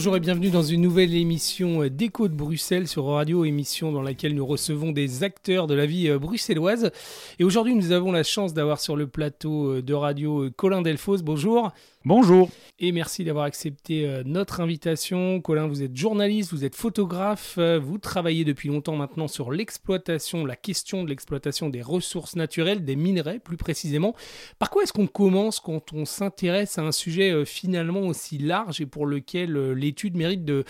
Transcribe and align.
bonjour 0.00 0.16
et 0.16 0.20
bienvenue 0.20 0.50
dans 0.50 0.62
une 0.62 0.80
nouvelle 0.82 1.14
émission 1.14 1.82
euh, 1.82 1.90
d'Écho 1.90 2.28
de 2.28 2.34
Bruxelles 2.34 2.86
sur 2.86 3.06
Radio, 3.06 3.44
émission 3.44 3.90
dans 3.90 4.02
laquelle 4.02 4.34
nous 4.34 4.46
recevons 4.46 4.92
des 4.92 5.24
acteurs 5.24 5.66
de 5.66 5.74
la 5.74 5.84
vie 5.84 6.08
euh, 6.08 6.18
bruxelloise. 6.18 6.92
Et 7.40 7.44
aujourd'hui, 7.44 7.74
nous 7.74 7.90
avons 7.92 8.12
la 8.12 8.22
chance 8.22 8.52
d'avoir 8.52 8.80
sur 8.80 8.96
le 8.96 9.06
plateau 9.06 9.72
euh, 9.72 9.82
de 9.82 9.94
radio 9.94 10.50
Colin 10.54 10.82
Delfos. 10.82 11.22
Bonjour. 11.22 11.72
Bonjour. 12.04 12.50
Et 12.78 12.92
merci 12.92 13.24
d'avoir 13.24 13.46
accepté 13.46 14.22
notre 14.26 14.60
invitation. 14.60 15.40
Colin, 15.40 15.66
vous 15.66 15.82
êtes 15.82 15.96
journaliste, 15.96 16.52
vous 16.52 16.66
êtes 16.66 16.74
photographe, 16.74 17.58
vous 17.58 17.96
travaillez 17.96 18.44
depuis 18.44 18.68
longtemps 18.68 18.96
maintenant 18.96 19.26
sur 19.26 19.52
l'exploitation, 19.52 20.44
la 20.44 20.56
question 20.56 21.02
de 21.02 21.08
l'exploitation 21.08 21.70
des 21.70 21.80
ressources 21.80 22.36
naturelles, 22.36 22.84
des 22.84 22.96
minerais 22.96 23.38
plus 23.38 23.56
précisément. 23.56 24.14
Par 24.58 24.68
quoi 24.68 24.82
est-ce 24.82 24.92
qu'on 24.92 25.06
commence 25.06 25.60
quand 25.60 25.94
on 25.94 26.04
s'intéresse 26.04 26.76
à 26.76 26.82
un 26.82 26.92
sujet 26.92 27.44
finalement 27.46 28.00
aussi 28.00 28.36
large 28.36 28.82
et 28.82 28.86
pour 28.86 29.06
lequel 29.06 29.72
l'étude 29.72 30.14
mérite 30.14 30.44
de, 30.44 30.64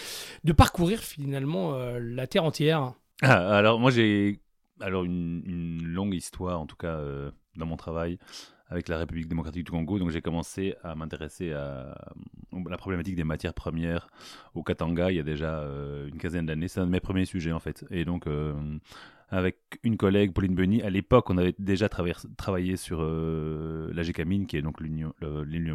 de 0.45 0.52
parcourir 0.52 1.00
finalement 1.00 1.74
euh, 1.74 1.98
la 2.00 2.28
Terre 2.28 2.45
entière? 2.45 2.92
Ah, 3.23 3.56
Alors 3.56 3.78
moi 3.78 3.90
j'ai 3.90 4.40
alors 4.80 5.04
une, 5.04 5.82
longue 5.84 6.14
histoire 6.14 6.60
en 6.60 6.66
tout 6.66 6.76
cas 6.76 6.96
euh, 6.96 7.30
dans 7.56 7.66
mon 7.66 7.76
travail 7.76 8.18
avec 8.68 8.88
la 8.88 8.98
République 8.98 9.26
démocratique 9.28 9.64
du 9.64 9.70
Congo. 9.70 9.98
Donc 9.98 10.10
j'ai 10.10 10.22
commencé 10.22 10.76
à 10.84 10.94
m'intéresser 10.94 11.52
à, 11.52 12.12
la 12.68 12.76
problématique 12.76 13.16
des 13.16 13.24
matières 13.24 13.54
premières 13.54 14.08
au 14.54 14.62
Katanga 14.62 15.10
il 15.10 15.16
y 15.16 15.20
a 15.20 15.24
déjà 15.24 15.60
euh, 15.60 16.08
une 16.08 16.18
quinzaine 16.18 16.46
d'années. 16.46 16.68
C'est 16.68 16.80
un 16.80 16.86
de 16.86 16.92
mes 16.92 17.00
premiers 17.00 17.24
sujets 17.24 17.52
en 17.52 17.60
fait. 17.60 17.84
Et 17.90 18.04
donc 18.04 18.26
avec 19.30 19.58
une 19.84 19.96
collègue, 19.96 20.32
Pauline 20.32 20.54
Benny. 20.56 20.82
À 20.82 20.90
l'époque, 20.90 21.30
on 21.30 21.38
avait 21.38 21.54
déjà 21.58 21.88
travaillé 21.88 22.76
sur 22.76 22.98
euh, 23.00 23.90
la 23.95 24.02
GECAMINE, 24.02 24.46
qui 24.46 24.56
est 24.56 24.62
donc 24.62 24.80
l'union 24.80 25.14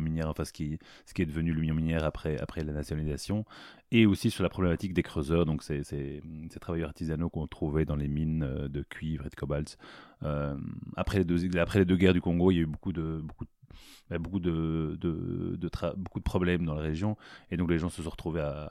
minière, 0.02 0.30
enfin 0.30 0.44
ce 0.44 0.52
qui, 0.52 0.78
est 1.18 1.26
devenu 1.26 1.54
l'union 1.54 1.74
minière 1.74 2.04
après, 2.04 2.38
après 2.40 2.64
la 2.64 2.74
nationalisation, 2.74 3.46
et 3.92 4.06
aussi 4.06 4.30
sur 4.30 4.44
la 4.44 4.50
problématique 4.50 4.94
des 4.94 5.04
creuseurs, 5.04 5.46
donc 5.46 5.64
ces, 5.64 5.84
ces, 5.84 6.22
travailleurs 6.60 6.90
artisanaux 6.90 7.30
qu'on 7.30 7.48
trouvait 7.48 7.86
dans 7.86 7.96
les 7.96 8.10
mines 8.10 8.44
euh, 8.44 8.68
de 8.68 8.82
cuivre 8.82 9.26
et 9.26 9.30
de 9.30 9.36
cobalt. 9.36 9.78
Euh, 10.24 10.58
après, 10.98 11.20
les 11.20 11.26
deux, 11.26 11.58
après 11.58 11.80
les 11.80 11.86
deux 11.86 11.98
guerres 11.98 12.14
du 12.14 12.22
Congo, 12.22 12.52
il 12.52 12.56
y 12.56 12.60
a 12.60 12.64
eu 12.64 12.66
beaucoup 12.66 12.94
de, 12.94 13.22
beaucoup 13.24 13.46
de 13.46 13.50
beaucoup 14.20 14.40
de, 14.40 14.98
de, 15.02 15.56
de 15.58 15.70
beaucoup 15.98 16.20
de 16.20 16.24
problèmes 16.24 16.64
dans 16.66 16.76
la 16.76 16.82
région 16.82 17.18
et 17.50 17.58
donc 17.58 17.72
les 17.72 17.80
gens 17.80 17.90
se 17.90 18.04
sont 18.04 18.10
retrouvés 18.10 18.42
à, 18.42 18.70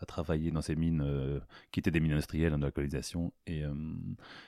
à 0.00 0.06
travailler 0.06 0.50
dans 0.50 0.62
ces 0.62 0.76
mines 0.76 1.02
euh, 1.04 1.40
qui 1.70 1.80
étaient 1.80 1.90
des 1.90 2.00
mines 2.00 2.12
industrielles 2.12 2.54
en 2.54 2.58
localisation. 2.58 3.32
Et, 3.46 3.64
euh, 3.64 3.72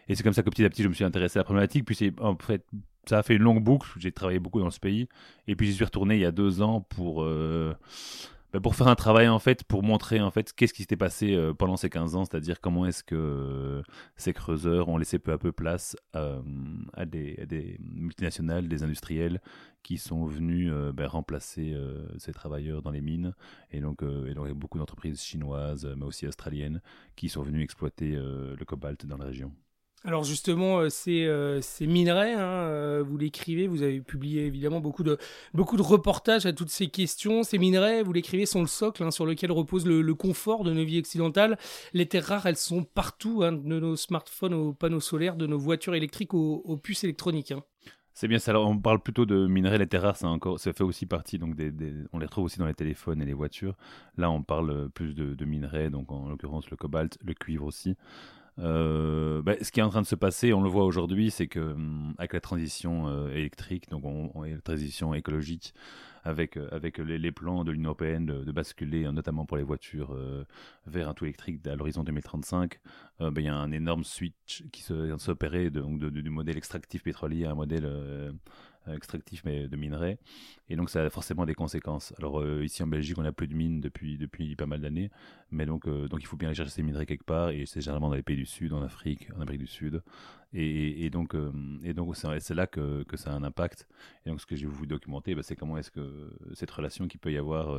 et 0.09 0.15
c'est 0.15 0.23
comme 0.23 0.33
ça 0.33 0.43
que 0.43 0.51
petit 0.51 0.65
à 0.65 0.71
petit, 0.71 0.83
je 0.83 0.89
me 0.89 0.95
suis 0.95 1.05
intéressé 1.05 1.39
à 1.39 1.41
la 1.41 1.45
problématique. 1.45 1.85
Puis 1.85 2.13
en 2.21 2.37
fait, 2.37 2.67
ça 3.07 3.19
a 3.19 3.23
fait 3.23 3.37
une 3.37 3.43
longue 3.43 3.63
boucle. 3.63 3.89
J'ai 3.99 4.13
travaillé 4.13 4.39
beaucoup 4.39 4.61
dans 4.61 4.71
ce 4.71 4.81
pays. 4.81 5.09
Et 5.47 5.57
puis 5.57 5.67
j'y 5.67 5.75
suis 5.75 5.85
retourné 5.85 6.17
il 6.17 6.21
y 6.21 6.27
a 6.27 6.33
deux 6.33 6.63
ans 6.63 6.81
pour 6.81 7.23
euh, 7.23 7.75
bah, 8.53 8.61
pour 8.61 8.75
faire 8.75 8.89
un 8.89 8.95
travail 8.95 9.29
en 9.29 9.39
fait, 9.39 9.65
pour 9.65 9.83
montrer 9.83 10.21
en 10.21 10.31
fait 10.31 10.53
qu'est-ce 10.53 10.75
qui 10.75 10.83
s'était 10.83 10.97
passé 10.97 11.35
euh, 11.35 11.55
pendant 11.55 11.77
ces 11.77 11.89
15 11.89 12.17
ans, 12.17 12.25
c'est-à-dire 12.25 12.61
comment 12.61 12.85
est-ce 12.87 13.03
que 13.03 13.15
euh, 13.15 13.83
ces 14.17 14.33
creuseurs 14.33 14.89
ont 14.89 14.99
laissé 14.99 15.19
peu 15.19 15.33
à 15.33 15.39
peu 15.39 15.53
place 15.53 15.97
euh, 16.17 16.43
à, 16.93 17.07
des, 17.07 17.79
multinationales, 17.81 18.69
des 18.69 18.83
industriels 18.83 19.41
qui 19.83 19.99
sont 19.99 20.27
venus 20.27 20.73
bah, 20.95 21.09
remplacer 21.09 21.77
ces 22.17 22.33
travailleurs 22.33 22.83
dans 22.83 22.93
les 22.93 23.01
mines, 23.01 23.35
et 23.73 23.81
donc, 23.81 24.03
et 24.03 24.33
donc 24.33 24.49
beaucoup 24.53 24.79
d'entreprises 24.79 25.21
chinoises, 25.21 25.93
mais 25.97 26.05
aussi 26.05 26.25
australiennes, 26.27 26.81
qui 27.17 27.29
sont 27.29 27.43
venues 27.43 27.63
exploiter 27.63 28.13
le 28.13 28.65
cobalt 28.65 29.05
dans 29.07 29.17
la 29.17 29.25
région. 29.25 29.53
Alors 30.05 30.25
justement, 30.25 30.81
euh, 30.81 30.89
ces, 30.89 31.27
euh, 31.27 31.61
ces 31.61 31.87
minerais, 31.87 32.33
hein, 32.33 32.41
euh, 32.41 33.05
vous 33.07 33.17
l'écrivez, 33.17 33.69
vous 33.69 33.83
avez 33.83 34.01
publié 34.01 34.47
évidemment 34.47 34.81
beaucoup 34.81 35.05
de, 35.05 35.17
reportages 35.55 36.45
à 36.45 36.53
toutes 36.53 36.71
ces 36.71 36.89
questions. 36.89 37.45
Ces 37.45 37.59
minerais, 37.59 38.03
vous 38.03 38.13
l'écrivez, 38.13 38.45
sont 38.45 38.61
le 38.61 38.67
socle 38.67 39.05
hein, 39.05 39.13
sur 39.13 39.27
lequel 39.27 39.53
repose 39.53 39.87
le, 39.87 40.15
confort 40.15 40.65
de 40.65 40.73
nos 40.73 40.85
vies 40.85 40.99
occidentales. 40.99 41.57
Les 41.93 42.07
terres 42.07 42.27
rares, 42.27 42.47
elles 42.47 42.57
sont 42.57 42.83
partout, 42.83 43.43
hein, 43.45 43.53
de 43.53 43.81
nos 43.81 43.97
smartphones 43.97 44.55
aux 44.55 44.73
panneaux 44.73 45.01
solaires, 45.01 45.37
de 45.37 45.47
nos 45.47 45.59
voitures 45.59 45.95
électriques 45.95 46.35
aux, 46.35 46.77
puces 46.83 47.05
électroniques. 47.05 47.55
C'est 48.13 48.29
bien 48.29 48.39
ça. 48.39 48.51
Alors, 48.51 48.69
on 48.69 48.77
parle 48.77 49.01
plutôt 49.01 49.25
de 49.25 49.47
minerais. 49.47 49.79
Les 49.79 49.87
terres 49.87 50.03
rares, 50.03 50.17
ça, 50.17 50.27
encore, 50.27 50.59
ça 50.59 50.73
fait 50.73 50.85
aussi 50.85 51.07
partie. 51.07 51.39
On 52.13 52.19
les 52.19 52.27
retrouve 52.27 52.45
aussi 52.45 52.59
dans 52.59 52.67
les 52.67 52.75
téléphones 52.75 53.23
et 53.23 53.25
les 53.25 53.33
voitures. 53.33 53.77
Là, 54.19 54.31
on 54.31 54.43
parle 54.43 54.91
plus 54.91 55.15
de 55.15 55.45
minerais, 55.45 55.91
donc 55.91 56.11
en 56.11 56.29
l'occurrence 56.29 56.69
le 56.71 56.77
cobalt, 56.77 57.17
le 57.25 57.35
cuivre 57.35 57.65
aussi. 57.65 57.97
Euh, 58.59 59.43
bah, 59.43 59.55
ce 59.63 59.73
qui 59.73 59.81
est 59.81 59.83
en 59.83 59.89
train 59.89 60.03
de 60.03 60.07
se 60.07 60.15
passer, 60.15 60.53
on 60.53 60.63
le 60.63 60.69
voit 60.69 60.85
aujourd'hui, 60.85 61.31
c'est 61.31 61.47
que 61.47 61.61
hum, 61.61 62.15
avec 62.19 62.35
la 62.35 62.41
transition 62.41 63.09
euh, 63.09 63.31
électrique, 63.31 63.89
donc 63.89 64.05
on, 64.05 64.31
on, 64.35 64.43
la 64.43 64.61
transition 64.61 65.15
écologique, 65.15 65.75
avec, 66.25 66.57
euh, 66.57 66.79
les, 66.99 67.33
plans 67.33 67.65
de 67.65 67.73
l'Union 67.73 67.91
européenne 67.91 68.27
de, 68.27 68.53
basculer, 68.53 69.11
notamment 69.11 69.45
pour 69.45 69.57
les 69.57 69.65
voitures, 69.65 70.17
vers 70.87 71.09
un 71.09 71.15
tout 71.15 71.25
électrique 71.25 71.67
à 71.67 71.75
l'horizon 71.75 72.05
2035, 72.05 72.79
bah, 73.19 73.31
il 73.37 73.43
y 73.43 73.49
a 73.49 73.57
un 73.57 73.73
énorme 73.73 74.05
switch 74.05 74.63
qui 74.71 74.83
s'opérait 74.83 75.71
du 75.71 76.31
modèle 76.31 76.57
extractif 76.57 77.03
pétrolier 77.03 77.47
à 77.47 77.51
un 77.51 77.55
modèle 77.55 77.91
euh, 78.89 78.97
extractif 78.97 79.43
mais 79.45 79.69
de 79.69 79.77
minerais. 79.77 80.19
Et 80.69 80.75
donc 80.75 80.91
ça 80.91 81.03
a 81.03 81.11
forcément 81.11 81.47
des 81.47 81.55
conséquences. 81.55 82.13
Alors 82.19 82.41
euh, 82.41 82.65
ici 82.65 82.83
en 82.83 82.89
Belgique, 82.89 83.17
on 83.19 83.23
n'a 83.23 83.31
plus 83.31 83.47
de 83.47 83.55
mines 83.55 83.81
depuis, 83.81 84.19
depuis 84.19 84.57
pas 84.57 84.67
mal 84.67 84.81
d'années, 84.81 85.11
mais 85.53 85.67
donc, 85.67 85.87
euh, 85.87 86.09
donc 86.09 86.21
il 86.21 86.27
faut 86.27 86.37
bien 86.37 86.49
aller 86.49 86.57
chercher 86.57 86.73
ces 86.73 86.83
minerais 86.83 87.07
quelque 87.07 87.25
part, 87.25 87.51
et 87.51 87.65
c'est 87.67 87.81
généralement 87.81 88.09
dans 88.09 88.17
les 88.17 88.23
pays 88.23 88.37
du 88.37 88.47
Sud, 88.47 88.73
en 88.73 88.83
Afrique, 88.83 89.29
en 89.37 89.41
Amérique 89.41 89.61
du 89.61 89.67
Sud. 89.69 90.03
Et, 90.53 91.07
et 91.07 91.11
donc, 91.11 91.35
et 91.83 91.95
donc 91.95 92.17
c'est 92.17 92.55
là 92.55 92.67
que, 92.67 93.05
que, 93.05 93.17
ça 93.17 93.31
a 93.33 93.35
un 93.35 93.43
impact. 93.45 93.89
Et 94.27 94.31
donc 94.31 94.41
ce 94.41 94.47
que 94.47 94.57
je 94.57 94.67
vais 94.67 94.73
vous 94.73 94.87
documenter, 94.87 95.35
bah, 95.35 95.43
c'est 95.43 95.57
comment 95.57 95.79
est-ce 95.79 95.91
que 95.91 96.37
cette 96.55 96.71
relation 96.71 97.09
qui 97.09 97.19
peut 97.19 97.33
y 97.33 97.39
avoir... 97.39 97.77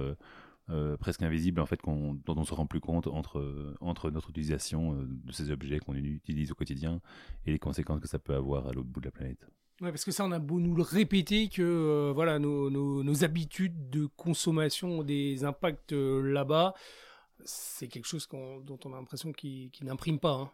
presque 1.00 1.22
invisible 1.22 1.60
en 1.60 1.66
fait 1.66 1.80
dont 1.86 2.38
on 2.38 2.46
se 2.46 2.54
rend 2.54 2.66
plus 2.66 2.80
compte 2.80 3.08
entre 3.08 3.76
entre 3.82 4.10
notre 4.12 4.30
utilisation 4.30 4.94
de 5.04 5.32
ces 5.34 5.52
objets 5.52 5.80
qu'on 5.80 5.94
utilise 5.96 6.52
au 6.52 6.56
quotidien 6.56 7.02
et 7.46 7.52
les 7.52 7.60
conséquences 7.60 8.00
que 8.00 8.08
ça 8.08 8.18
peut 8.20 8.34
avoir 8.34 8.68
à 8.68 8.72
l'autre 8.72 8.90
bout 8.90 9.02
de 9.02 9.08
la 9.08 9.12
planète. 9.12 9.46
Ouais, 9.84 9.92
parce 9.92 10.06
que 10.06 10.12
ça, 10.12 10.24
on 10.24 10.32
a 10.32 10.40
beau 10.40 10.62
nous 10.62 10.76
le 10.76 10.82
répéter 10.82 11.50
que 11.50 11.62
euh, 11.62 12.14
voilà, 12.16 12.40
nos, 12.40 12.70
nos, 12.70 13.24
habitudes 13.26 13.90
de 13.90 14.06
consommation 14.06 15.00
ont 15.00 15.04
des 15.04 15.44
impacts 15.44 15.92
euh, 15.92 16.22
là-bas. 16.22 16.74
C'est 17.44 17.90
quelque 17.90 18.08
chose 18.08 18.30
dont 18.32 18.80
on 18.86 18.94
a 18.94 18.96
l'impression 18.96 19.34
qu'il 19.34 19.72
n'imprime 19.82 20.20
pas. 20.20 20.36
Hein. 20.36 20.52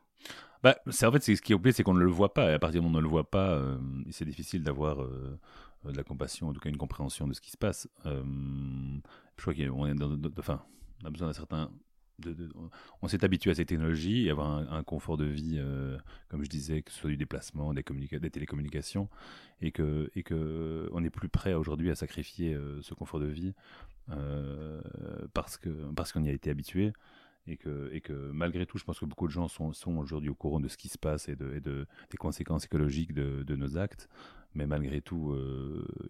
Bah, 0.64 0.80
c'est 0.90 1.06
en 1.06 1.12
fait, 1.12 1.24
ce 1.24 1.40
qui 1.44 1.52
est 1.52 1.56
oublié, 1.56 1.74
c'est 1.74 1.84
qu'on 1.84 1.94
ne 1.94 2.00
le 2.00 2.10
voit 2.10 2.34
pas. 2.34 2.50
Et 2.50 2.54
à 2.56 2.60
partir 2.60 2.82
du 2.82 2.88
moment 2.88 2.96
où 2.96 2.98
on 2.98 3.02
ne 3.02 3.08
le 3.08 3.10
voit 3.10 3.30
pas, 3.30 3.52
euh, 3.52 3.78
c'est 4.10 4.26
difficile 4.26 4.64
d'avoir 4.64 4.98
de 4.98 5.96
la 5.96 6.04
compassion, 6.04 6.50
en 6.50 6.54
tout 6.54 6.60
cas 6.60 6.70
une 6.70 6.78
compréhension 6.78 7.28
de 7.28 7.34
ce 7.34 7.42
qui 7.42 7.52
se 7.52 7.58
passe. 7.58 7.88
je 8.06 9.42
crois 9.42 9.54
qu'on 9.54 9.86
est 9.86 9.92
a 9.92 11.10
besoin 11.12 11.28
d'un 11.28 11.34
certain 11.34 11.70
on 13.02 13.08
s'est 13.08 13.24
habitué 13.24 13.52
à 13.52 13.56
ces 13.56 13.66
technologies 13.66 14.28
et 14.28 14.30
avoir 14.30 14.50
un, 14.50 14.84
confort 14.84 15.18
de 15.18 15.26
vie, 15.26 15.56
euh, 15.58 15.98
comme 16.30 16.44
je 16.44 16.50
disais, 16.50 16.82
que 16.82 16.92
ce 16.92 17.00
soit 17.00 17.10
du 17.10 17.18
déplacement, 17.18 17.74
des, 17.74 17.84
télécommunications, 17.84 19.10
et 19.62 19.72
que, 19.72 20.10
et 20.16 20.24
que 20.24 20.90
est 21.04 21.10
plus 21.10 21.30
prêt 21.30 21.54
aujourd'hui 21.54 21.90
à 21.92 21.96
sacrifier 21.96 22.54
euh, 22.54 22.82
ce 22.82 22.94
confort 22.94 23.20
de 23.20 23.28
vie 23.28 23.54
euh, 24.10 24.82
parce 25.34 25.60
parce 25.96 26.12
qu'on 26.12 26.24
y 26.24 26.30
a 26.30 26.34
été 26.34 26.50
habitué. 26.50 26.94
Et 27.48 27.58
que, 27.58 27.90
et 27.94 28.02
que 28.02 28.14
malgré 28.14 28.68
tout, 28.68 28.78
je 28.78 28.84
pense 28.84 29.00
que 29.00 29.06
beaucoup 29.06 29.26
de 29.26 29.32
gens 29.32 29.48
sont, 29.48 29.74
sont 29.74 29.98
aujourd'hui 29.98 30.30
au 30.30 30.36
courant 30.36 30.60
de 30.60 30.68
ce 30.68 30.78
qui 30.78 30.88
se 30.88 31.00
passe 31.00 31.30
et, 31.30 31.36
de, 31.36 31.60
des 31.60 32.18
conséquences 32.18 32.66
écologiques 32.66 33.12
de 33.12 33.56
nos 33.56 33.76
actes. 33.78 34.08
Mais 34.54 34.68
malgré 34.68 35.02
tout, 35.02 35.36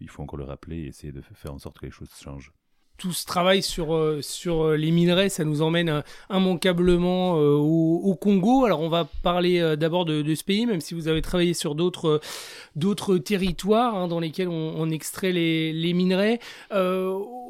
il 0.02 0.10
faut 0.10 0.22
encore 0.22 0.38
le 0.38 0.44
rappeler 0.44 0.80
et 0.80 0.88
essayer 0.88 1.14
de 1.14 1.22
faire 1.22 1.54
en 1.54 1.60
sorte 1.60 1.80
que 1.80 1.86
les 1.86 1.92
choses 1.92 2.14
changent 2.14 2.52
tout 3.00 3.14
ce 3.14 3.26
travail 3.26 3.64
sur, 3.64 3.96
euh, 3.96 4.20
sur 4.22 4.66
euh, 4.66 4.76
les 4.76 4.92
minerais, 4.92 5.30
ça 5.30 5.46
nous 5.46 5.62
emmène 5.62 5.90
euh, 5.90 6.02
immanquablement 6.30 7.36
au, 7.40 8.16
Congo. 8.20 8.66
Alors 8.66 8.82
on 8.82 8.90
va 8.90 9.08
parler 9.24 9.76
d'abord 9.78 10.04
de, 10.04 10.36
ce 10.36 10.44
pays, 10.44 10.66
même 10.66 10.82
si 10.82 10.94
vous 10.94 11.08
avez 11.08 11.22
travaillé 11.22 11.54
sur 11.54 11.74
d'autres 11.74 12.20
territoires 13.18 13.96
hein, 13.96 14.08
dans 14.10 14.20
lesquels 14.20 14.50
on, 14.50 14.90
extrait 14.90 15.32
les 15.32 15.94
minerais. 15.94 16.40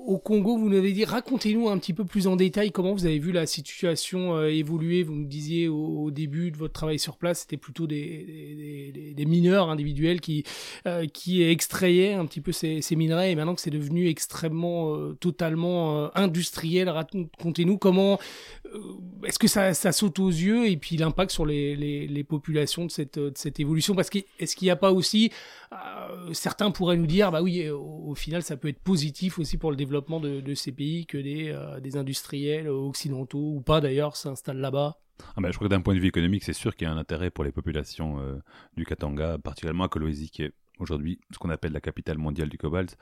Au 0.06 0.18
Congo, 0.18 0.58
vous 0.58 0.70
nous 0.70 0.78
avez 0.78 0.92
dit, 0.92 1.06
racontez-nous 1.06 1.70
un 1.70 1.78
petit 1.78 1.94
peu 1.94 2.06
plus 2.06 2.28
en 2.28 2.36
détail 2.36 2.72
comment 2.72 2.94
vous 2.94 3.06
avez 3.06 3.20
vu 3.20 3.32
la 3.32 3.46
situation 3.46 4.42
évoluer. 4.44 5.04
Vous 5.04 5.16
nous 5.16 5.28
disiez 5.28 5.68
au, 5.68 6.12
début 6.12 6.52
de 6.52 6.58
votre 6.58 6.74
travail 6.74 7.00
sur 7.00 7.18
place, 7.18 7.42
c'était 7.42 7.58
plutôt 7.58 7.88
des, 7.88 9.14
mineurs 9.28 9.70
individuels 9.70 10.22
qui, 10.22 10.44
qui 11.14 11.44
extrayaient 11.44 12.14
un 12.14 12.26
petit 12.26 12.42
peu 12.42 12.52
ces, 12.52 12.82
minerais, 12.96 13.32
et 13.32 13.36
maintenant 13.36 13.56
que 13.56 13.62
c'est 13.62 13.70
devenu 13.70 14.08
extrêmement 14.08 15.14
total 15.20 15.40
totalement 15.40 15.98
euh, 15.98 16.08
industriel. 16.16 16.90
Racontez-nous 16.90 17.78
comment 17.78 18.20
euh, 18.66 18.80
est-ce 19.26 19.40
que 19.40 19.48
ça, 19.48 19.74
saute 19.74 20.20
aux 20.20 20.30
yeux 20.30 20.68
et 20.68 20.76
puis 20.76 20.98
l'impact 20.98 21.32
sur 21.32 21.46
les, 21.46 22.26
populations 22.28 22.86
de 22.86 22.92
cette, 22.92 23.60
évolution? 23.60 23.96
Parce 23.96 24.10
qu'est-ce 24.10 24.56
qu'il 24.56 24.66
n'y 24.66 24.72
a 24.72 24.76
pas 24.76 24.92
aussi, 24.92 25.32
euh, 25.72 26.34
certains 26.34 26.72
pourraient 26.72 26.98
nous 26.98 27.08
dire, 27.08 27.32
bah 27.32 27.42
oui, 27.42 27.70
au, 27.70 28.16
final, 28.16 28.44
ça 28.44 28.58
peut 28.58 28.68
être 28.68 28.80
positif 28.80 29.40
aussi 29.40 29.58
pour 29.58 29.72
le 29.72 29.78
développement 29.78 29.89
de, 29.90 30.54
ces 30.54 30.72
pays 30.72 31.06
que 31.06 31.18
des, 31.18 31.58
des 31.82 31.98
industriels 31.98 32.70
occidentaux 32.70 33.54
ou 33.56 33.62
pas 33.62 33.82
d'ailleurs 33.82 34.16
s'installent 34.16 34.60
là-bas 34.60 34.98
ben, 35.36 35.52
je 35.52 35.58
crois 35.58 35.68
que 35.68 35.74
d'un 35.74 35.82
point 35.82 35.96
de 35.96 36.00
vue 36.00 36.08
économique, 36.08 36.46
c'est 36.46 36.54
sûr 36.54 36.74
qu'il 36.78 36.88
y 36.88 36.90
a 36.90 36.94
un 36.94 36.98
intérêt 36.98 37.30
pour 37.30 37.44
les 37.44 37.52
populations 37.52 38.20
du 38.78 38.86
Katanga, 38.86 39.38
particulièrement 39.38 39.84
à 39.84 39.90
Kolwezi, 39.90 40.30
qui 40.30 40.44
est 40.44 40.54
aujourd'hui 40.80 41.20
ce 41.32 41.38
qu'on 41.38 41.50
appelle 41.50 41.74
la 41.74 41.82
capitale 41.82 42.18
mondiale 42.18 42.50
du 42.50 42.58
cobalt. 42.58 42.98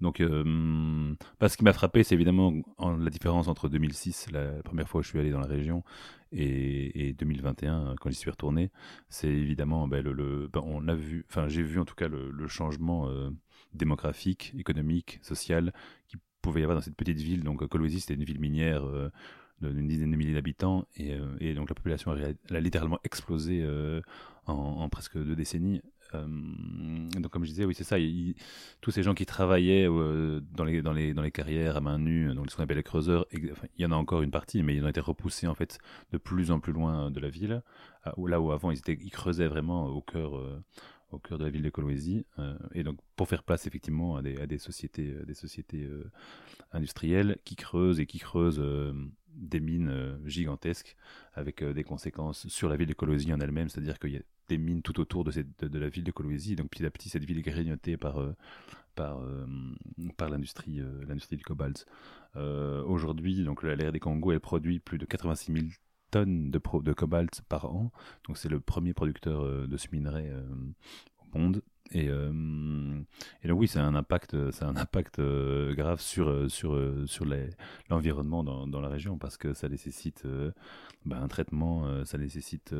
Donc, 0.00 0.20
euh, 0.20 1.14
ce 1.46 1.56
qui 1.56 1.64
m'a 1.64 1.72
frappé, 1.72 2.02
c'est 2.02 2.14
évidemment 2.14 2.52
la 2.78 3.10
différence 3.10 3.48
entre 3.48 3.68
2006, 3.68 4.30
la 4.32 4.62
première 4.62 4.88
fois 4.88 5.00
où 5.00 5.02
je 5.02 5.08
suis 5.08 5.18
allé 5.18 5.30
dans 5.30 5.40
la 5.40 5.46
région, 5.46 5.84
et, 6.32 7.14
2021, 7.18 7.94
quand 8.00 8.10
j'y 8.10 8.16
suis 8.16 8.30
retourné. 8.30 8.70
C'est 9.08 9.28
évidemment, 9.28 9.88
ben, 9.88 10.02
le, 10.04 10.48
ben, 10.52 10.60
on 10.64 10.88
a 10.88 10.94
vu, 10.94 11.24
enfin, 11.28 11.48
j'ai 11.48 11.62
vu 11.62 11.78
en 11.78 11.84
tout 11.84 11.94
cas 11.94 12.08
le, 12.08 12.48
changement 12.48 13.08
euh, 13.08 13.30
démographique, 13.74 14.54
économique, 14.58 15.20
social 15.22 15.72
qui 16.06 16.16
pouvait 16.48 16.60
y 16.60 16.64
avoir 16.64 16.78
dans 16.78 16.84
cette 16.84 16.96
petite 16.96 17.20
ville. 17.20 17.42
Donc, 17.42 17.66
Kolwezi, 17.66 18.00
c'était 18.00 18.14
une 18.14 18.24
ville 18.24 18.40
minière. 18.40 18.84
Euh, 18.86 19.10
d'une 19.60 19.88
dizaine 19.88 20.12
de 20.12 20.16
milliers 20.16 20.34
d'habitants 20.34 20.86
et, 20.96 21.52
donc 21.54 21.68
la 21.68 21.74
population 21.74 22.12
a, 22.12 22.60
littéralement 22.60 23.00
explosé 23.02 23.68
en, 24.46 24.88
presque 24.88 25.18
deux 25.18 25.34
décennies 25.34 25.82
euh, 26.14 26.26
donc 26.26 27.28
comme 27.28 27.44
je 27.44 27.50
disais, 27.50 27.64
oui 27.64 27.74
c'est 27.74 27.84
ça, 27.84 27.96
tous 28.80 28.90
ces 28.90 29.02
gens 29.02 29.14
qui 29.14 29.26
travaillaient 29.26 29.88
euh, 29.88 30.40
dans, 30.52 30.64
les, 30.64 30.82
dans, 30.82 30.92
les, 30.92 31.12
dans 31.12 31.22
les 31.22 31.30
carrières 31.30 31.76
à 31.76 31.80
main 31.80 31.98
nue, 31.98 32.34
donc 32.34 32.50
ce 32.50 32.56
qu'on 32.56 32.62
appelle 32.62 32.78
les 32.78 32.82
creuseurs, 32.82 33.26
il 33.32 33.52
y 33.78 33.86
en 33.86 33.92
a 33.92 33.96
encore 33.96 34.22
une 34.22 34.30
partie, 34.30 34.62
mais 34.62 34.74
ils 34.74 34.84
ont 34.84 34.88
été 34.88 35.00
repoussés 35.00 35.46
en 35.46 35.54
fait 35.54 35.78
de 36.12 36.18
plus 36.18 36.50
en 36.50 36.60
plus 36.60 36.72
loin 36.72 37.10
de 37.10 37.20
la 37.20 37.28
ville, 37.28 37.62
là 38.04 38.40
où 38.40 38.52
avant 38.52 38.70
ils, 38.70 38.78
étaient, 38.78 38.98
ils 39.00 39.10
creusaient 39.10 39.48
vraiment 39.48 39.86
au 39.86 40.00
cœur, 40.00 40.38
euh, 40.38 40.62
au 41.10 41.18
cœur 41.18 41.38
de 41.38 41.44
la 41.44 41.50
ville 41.50 41.62
de 41.62 41.70
Coloésie, 41.70 42.26
et 42.74 42.82
donc 42.82 42.98
pour 43.16 43.28
faire 43.28 43.42
place 43.42 43.66
effectivement 43.66 44.16
à 44.16 44.22
des, 44.22 44.38
à 44.38 44.46
des 44.46 44.58
sociétés, 44.58 45.14
des 45.26 45.34
sociétés 45.34 45.88
industrielles 46.72 47.38
qui 47.44 47.56
creusent 47.56 48.00
et 48.00 48.06
qui 48.06 48.18
creusent 48.18 48.62
des 49.34 49.60
mines 49.60 50.18
gigantesques 50.26 50.96
avec 51.34 51.64
des 51.64 51.84
conséquences 51.84 52.46
sur 52.48 52.68
la 52.68 52.76
ville 52.76 52.88
de 52.88 52.94
Coloésie 52.94 53.32
en 53.32 53.40
elle-même, 53.40 53.68
c'est-à-dire 53.68 53.98
qu'il 53.98 54.12
y 54.12 54.16
a 54.16 54.22
des 54.48 54.58
mines 54.58 54.82
tout 54.82 54.98
autour 55.00 55.24
de, 55.24 55.78
la 55.78 55.88
ville 55.88 56.04
de 56.04 56.10
Coloésie. 56.10 56.56
Donc 56.56 56.70
petit 56.70 56.84
à 56.84 56.90
petit, 56.90 57.08
cette 57.08 57.24
ville 57.24 57.38
est 57.38 57.42
grignotée 57.42 57.96
par, 57.96 58.20
euh, 58.20 58.34
par, 58.94 59.20
euh, 59.20 59.46
l'industrie, 60.20 60.80
euh, 60.80 61.04
l'industrie 61.06 61.36
du 61.36 61.44
cobalt. 61.44 61.86
Aujourd'hui, 62.34 63.44
donc 63.44 63.62
l'ère 63.62 63.92
des 63.92 64.00
Congo, 64.00 64.32
elle 64.32 64.40
produit 64.40 64.78
plus 64.78 64.98
de 64.98 65.06
86 65.06 65.52
000 65.52 65.66
tonnes 66.10 66.50
de, 66.50 66.92
cobalt 66.92 67.42
par 67.48 67.66
an. 67.66 67.92
Donc 68.26 68.38
c'est 68.38 68.48
le 68.48 68.60
premier 68.60 68.94
producteur 68.94 69.68
de 69.68 69.76
ce 69.76 69.88
minerai 69.92 70.32
au 71.34 71.38
monde. 71.38 71.62
Et, 71.92 72.06
et, 72.06 73.48
donc 73.48 73.60
oui, 73.60 73.66
c'est 73.66 73.78
un 73.78 73.94
impact, 73.94 74.34
un 74.34 74.76
impact 74.76 75.20
grave 75.20 76.00
sur 76.00 76.50
sur 76.50 76.78
sur 77.06 77.24
l'environnement 77.88 78.44
dans, 78.44 78.66
dans, 78.66 78.80
la 78.80 78.88
région 78.88 79.16
parce 79.16 79.38
que 79.38 79.54
ça 79.54 79.68
nécessite 79.70 80.26
bah, 81.06 81.18
un 81.18 81.28
traitement, 81.28 82.04
ça 82.04 82.18
nécessite 82.18 82.74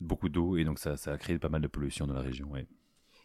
beaucoup 0.00 0.28
d'eau 0.28 0.56
et 0.56 0.64
donc 0.64 0.78
ça, 0.78 0.96
ça, 0.96 1.12
a 1.12 1.18
créé 1.18 1.38
pas 1.38 1.48
mal 1.48 1.60
de 1.60 1.68
pollution 1.68 2.06
dans 2.06 2.14
la 2.14 2.20
région. 2.20 2.50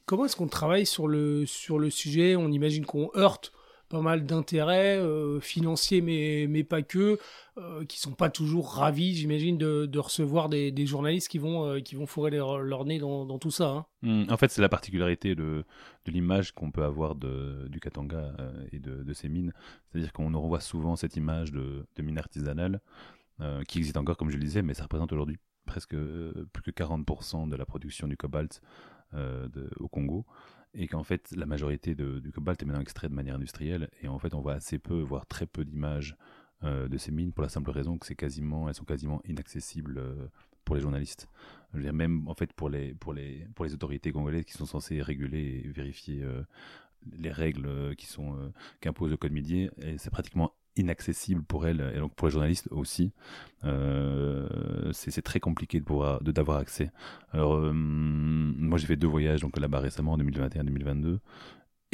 Comment 0.05 0.25
est-ce 0.25 0.35
qu'on 0.35 0.47
travaille 0.47 0.85
sur 0.85 1.07
le, 1.07 1.45
sur 1.45 1.79
le 1.79 1.89
sujet? 1.89 2.35
On 2.35 2.50
imagine 2.51 2.85
qu'on 2.85 3.09
heurte 3.15 3.53
pas 3.89 4.01
mal 4.01 4.25
d'intérêts 4.25 4.97
euh, 4.97 5.39
financiers, 5.39 6.01
mais, 6.01 6.47
mais 6.50 6.63
pas 6.63 6.81
que, 6.81 7.19
euh, 7.57 7.85
qui 7.85 8.00
sont 8.00 8.13
pas 8.13 8.30
toujours 8.30 8.74
ravis, 8.74 9.15
j'imagine, 9.15 9.57
de, 9.57 9.85
de, 9.85 10.00
recevoir 10.00 10.50
des, 10.50 10.71
des, 10.71 10.85
journalistes 10.85 11.27
qui 11.27 11.38
vont, 11.38 11.65
euh, 11.65 11.80
qui 11.80 11.95
vont 11.95 12.06
fourrer 12.06 12.31
leur, 12.31 12.85
nez 12.85 13.00
dans, 13.00 13.25
dans, 13.25 13.39
tout 13.39 13.51
ça. 13.51 13.69
Hein. 13.69 13.85
Mmh, 14.01 14.31
en 14.31 14.38
fait, 14.38 14.50
c'est 14.51 14.62
la 14.62 14.69
particularité 14.69 15.35
de, 15.35 15.63
de 16.06 16.12
l'image 16.12 16.53
qu'on 16.53 16.71
peut 16.71 16.83
avoir 16.83 17.15
de, 17.15 17.68
du 17.69 17.80
Katanga 17.80 18.33
et 18.71 18.80
de, 18.80 19.03
de, 19.03 19.13
ses 19.13 19.30
mines. 19.30 19.53
C'est-à-dire 19.91 20.12
qu'on 20.13 20.29
nous 20.29 20.41
renvoie 20.41 20.59
souvent 20.59 20.95
cette 20.95 21.15
image 21.15 21.51
de, 21.51 21.86
de 21.95 22.01
mine 22.01 22.18
artisanale, 22.18 22.81
qui 23.68 23.79
existe 23.79 23.97
encore, 23.97 24.15
comme 24.15 24.29
je 24.29 24.38
le 24.38 24.44
disais, 24.44 24.62
mais 24.62 24.74
ça 24.74 24.83
représente 24.83 25.12
aujourd'hui 25.12 25.38
presque 25.65 25.94
euh, 25.94 26.47
plus 26.53 26.62
que 26.62 26.71
40% 26.71 27.50
de 27.50 27.56
la 27.56 27.65
production 27.65 28.07
du 28.07 28.18
cobalt 28.18 28.62
euh, 29.13 29.47
au 29.79 29.88
Congo 29.88 30.25
et 30.73 30.87
qu'en 30.87 31.03
fait 31.03 31.31
la 31.35 31.45
majorité 31.45 31.95
du 31.95 32.31
cobalt 32.31 32.61
est 32.61 32.65
maintenant 32.65 32.81
extrait 32.81 33.09
de 33.09 33.13
manière 33.13 33.35
industrielle 33.35 33.89
et 34.01 34.07
en 34.07 34.19
fait 34.19 34.33
on 34.33 34.41
voit 34.41 34.53
assez 34.53 34.79
peu 34.79 34.99
voire 35.01 35.25
très 35.25 35.45
peu 35.45 35.65
d'images 35.65 36.15
euh, 36.63 36.87
de 36.87 36.97
ces 36.97 37.11
mines 37.11 37.31
pour 37.31 37.43
la 37.43 37.49
simple 37.49 37.71
raison 37.71 37.97
que 37.97 38.05
c'est 38.05 38.15
quasiment 38.15 38.67
elles 38.67 38.75
sont 38.75 38.85
quasiment 38.85 39.21
inaccessibles 39.25 40.01
pour 40.65 40.75
les 40.75 40.81
journalistes. 40.81 41.27
Même 41.73 42.27
en 42.27 42.33
fait 42.35 42.53
pour 42.53 42.69
les 42.69 42.93
pour 42.93 43.13
les 43.13 43.47
pour 43.55 43.65
les 43.65 43.73
autorités 43.73 44.11
congolaises 44.11 44.45
qui 44.45 44.53
sont 44.53 44.65
censées 44.65 45.01
réguler 45.01 45.63
et 45.65 45.67
vérifier 45.69 46.25
les 47.11 47.31
règles 47.31 47.95
qui 47.95 48.05
sont 48.05 48.53
qu'impose 48.79 49.11
le 49.11 49.17
code 49.17 49.31
minier 49.31 49.69
c'est 49.97 50.09
pratiquement 50.09 50.53
inaccessible 50.75 51.43
pour 51.43 51.67
elle 51.67 51.91
et 51.95 51.99
donc 51.99 52.13
pour 52.15 52.27
les 52.27 52.31
journalistes 52.31 52.67
aussi. 52.71 53.11
Euh, 53.63 54.47
c'est 54.91 55.21
très 55.21 55.39
compliqué 55.39 55.79
de 55.79 55.85
pouvoir 55.85 56.21
de 56.21 56.31
d'avoir 56.31 56.57
accès. 56.57 56.91
Alors 57.31 57.55
euh, 57.55 57.71
moi 57.73 58.77
j'ai 58.77 58.87
fait 58.87 58.95
deux 58.97 59.07
voyages 59.07 59.41
donc 59.41 59.57
là-bas 59.57 59.79
récemment 59.79 60.13
en 60.13 60.17
2021-2022 60.17 61.19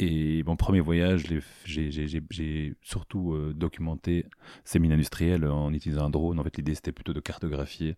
et 0.02 0.42
mon 0.44 0.56
premier 0.56 0.80
voyage 0.80 1.24
j'ai 1.66 2.74
surtout 2.82 3.34
euh, 3.34 3.52
documenté 3.54 4.26
ces 4.64 4.78
mines 4.78 4.92
industrielles 4.92 5.46
en 5.46 5.72
utilisant 5.72 6.06
un 6.06 6.10
drone. 6.10 6.40
En 6.40 6.44
fait 6.44 6.56
l'idée 6.56 6.74
c'était 6.74 6.92
plutôt 6.92 7.12
de 7.12 7.20
cartographier 7.20 7.96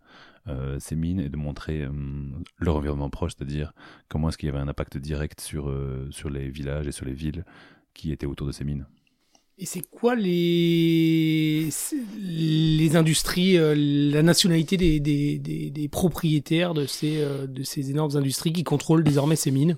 ces 0.80 0.96
mines 0.96 1.20
et 1.20 1.28
de 1.28 1.36
montrer 1.36 1.86
leur 2.58 2.76
environnement 2.76 3.10
proche, 3.10 3.34
c'est-à-dire 3.38 3.72
comment 4.08 4.28
est-ce 4.28 4.38
qu'il 4.38 4.48
y 4.48 4.50
avait 4.50 4.58
un 4.58 4.66
impact 4.66 4.98
direct 4.98 5.40
sur 5.40 5.72
sur 6.10 6.30
les 6.30 6.50
villages 6.50 6.88
et 6.88 6.92
sur 6.92 7.06
les 7.06 7.14
villes 7.14 7.44
qui 7.94 8.10
étaient 8.10 8.26
autour 8.26 8.48
de 8.48 8.52
ces 8.52 8.64
mines. 8.64 8.86
Et 9.58 9.66
c'est 9.66 9.82
quoi 9.82 10.14
les, 10.14 11.68
les 12.18 12.96
industries, 12.96 13.58
euh, 13.58 13.74
la 13.76 14.22
nationalité 14.22 14.76
des, 14.76 14.98
des, 14.98 15.38
des, 15.38 15.88
propriétaires 15.88 16.72
de 16.72 16.86
ces, 16.86 17.22
euh, 17.22 17.46
de 17.46 17.62
ces 17.62 17.90
énormes 17.90 18.16
industries 18.16 18.52
qui 18.52 18.64
contrôlent 18.64 19.04
désormais 19.04 19.36
ces 19.36 19.50
mines? 19.50 19.76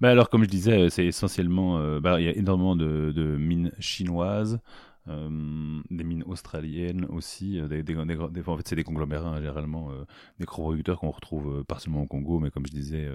Bah 0.00 0.10
alors, 0.10 0.30
comme 0.30 0.44
je 0.44 0.48
disais, 0.48 0.78
euh, 0.78 0.88
c'est 0.88 1.04
essentiellement. 1.04 1.78
bah, 2.00 2.20
il 2.20 2.26
y 2.26 2.28
a 2.28 2.36
énormément 2.36 2.76
de, 2.76 3.12
de 3.14 3.36
mines 3.36 3.72
chinoises, 3.80 4.60
des 5.06 6.04
mines 6.04 6.22
australiennes 6.26 7.06
aussi. 7.06 7.60
En 7.60 8.56
fait, 8.56 8.68
c'est 8.68 8.76
des 8.76 8.84
conglomérats, 8.84 9.30
hein, 9.30 9.36
généralement, 9.38 9.90
des 10.38 10.44
producteurs 10.44 11.00
qu'on 11.00 11.10
retrouve 11.10 11.64
pas 11.64 11.78
seulement 11.78 12.02
au 12.02 12.06
Congo, 12.06 12.38
mais 12.38 12.50
comme 12.50 12.66
je 12.66 12.72
disais, 12.72 13.08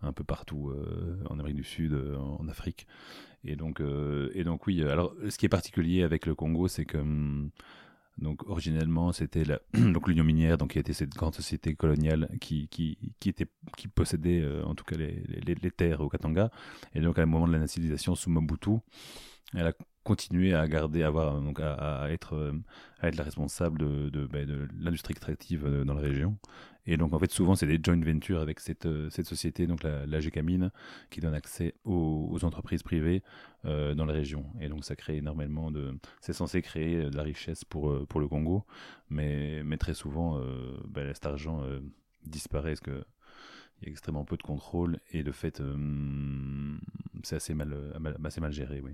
un 0.00 0.12
peu 0.12 0.22
partout 0.22 0.72
en 1.28 1.34
Amérique 1.34 1.56
du 1.56 1.64
Sud, 1.64 1.92
en 2.38 2.46
Afrique. 2.48 2.86
Et 3.44 3.56
donc, 3.56 3.80
euh, 3.80 4.30
et 4.34 4.44
donc 4.44 4.66
oui. 4.66 4.82
Alors, 4.82 5.14
ce 5.28 5.36
qui 5.36 5.46
est 5.46 5.50
particulier 5.50 6.02
avec 6.02 6.26
le 6.26 6.34
Congo, 6.34 6.68
c'est 6.68 6.84
que 6.84 6.98
hum, 6.98 7.50
donc 8.18 8.48
originellement 8.48 9.12
c'était 9.12 9.44
donc 9.74 10.08
l'Union 10.08 10.24
minière, 10.24 10.56
donc 10.56 10.72
qui 10.72 10.78
était 10.78 10.92
cette 10.92 11.14
grande 11.14 11.34
société 11.34 11.74
coloniale 11.74 12.28
qui 12.40 12.68
qui, 12.68 12.98
qui 13.18 13.28
était 13.28 13.46
qui 13.76 13.88
possédait 13.88 14.40
euh, 14.40 14.64
en 14.64 14.74
tout 14.74 14.84
cas 14.84 14.96
les, 14.96 15.22
les, 15.46 15.54
les, 15.54 15.70
terres 15.70 16.00
au 16.00 16.08
Katanga. 16.08 16.50
Et 16.94 17.00
donc 17.00 17.18
à 17.18 17.22
un 17.22 17.26
moment 17.26 17.46
de 17.46 17.52
la 17.52 17.58
nationalisation 17.58 18.14
sous 18.14 18.30
Mobutu, 18.30 18.78
elle 19.52 19.66
a 19.66 19.72
continué 20.04 20.54
à 20.54 20.66
garder, 20.68 21.02
avoir 21.02 21.40
donc 21.40 21.60
à, 21.60 22.06
être 22.10 22.34
euh, 22.34 22.52
à 23.00 23.08
être 23.08 23.16
la 23.16 23.24
responsable 23.24 23.78
de, 23.78 24.10
de, 24.10 24.26
de 24.26 24.68
l'industrie 24.78 25.12
extractive 25.12 25.66
dans 25.84 25.94
la 25.94 26.00
région. 26.00 26.38
Et 26.86 26.96
donc, 26.96 27.14
en 27.14 27.18
fait, 27.18 27.30
souvent, 27.30 27.54
c'est 27.54 27.66
des 27.66 27.80
joint 27.82 28.00
ventures 28.00 28.40
avec 28.40 28.60
cette, 28.60 28.86
euh, 28.86 29.08
cette 29.08 29.26
société, 29.26 29.66
donc 29.66 29.82
la, 29.82 30.06
la 30.06 30.20
qui 31.10 31.20
donne 31.20 31.34
accès 31.34 31.74
aux, 31.84 32.38
entreprises 32.44 32.82
privées 32.82 33.22
euh, 33.64 33.94
dans 33.94 34.04
la 34.04 34.12
région. 34.12 34.44
Et 34.60 34.68
donc, 34.68 34.84
ça 34.84 34.94
crée 34.96 35.16
énormément 35.16 35.70
de. 35.70 35.98
C'est 36.20 36.34
censé 36.34 36.60
créer 36.60 37.10
de 37.10 37.16
la 37.16 37.22
richesse 37.22 37.64
pour, 37.64 37.90
euh, 37.90 38.06
pour 38.06 38.20
le 38.20 38.28
Congo, 38.28 38.64
mais, 39.08 39.62
mais 39.64 39.78
très 39.78 39.94
souvent, 39.94 40.40
cet 41.14 41.26
argent 41.26 41.62
disparaît 42.24 42.70
parce 42.70 42.80
que. 42.80 43.04
Il 43.80 43.88
y 43.88 43.90
a 43.90 43.90
extrêmement 43.90 44.24
peu 44.24 44.36
de 44.36 44.42
contrôle 44.42 45.00
et 45.10 45.24
de 45.24 45.32
fait, 45.32 45.60
c'est 47.24 47.36
assez 47.36 47.54
mal, 47.54 47.76
assez 48.24 48.40
mal 48.40 48.52
géré, 48.52 48.80
oui. 48.80 48.92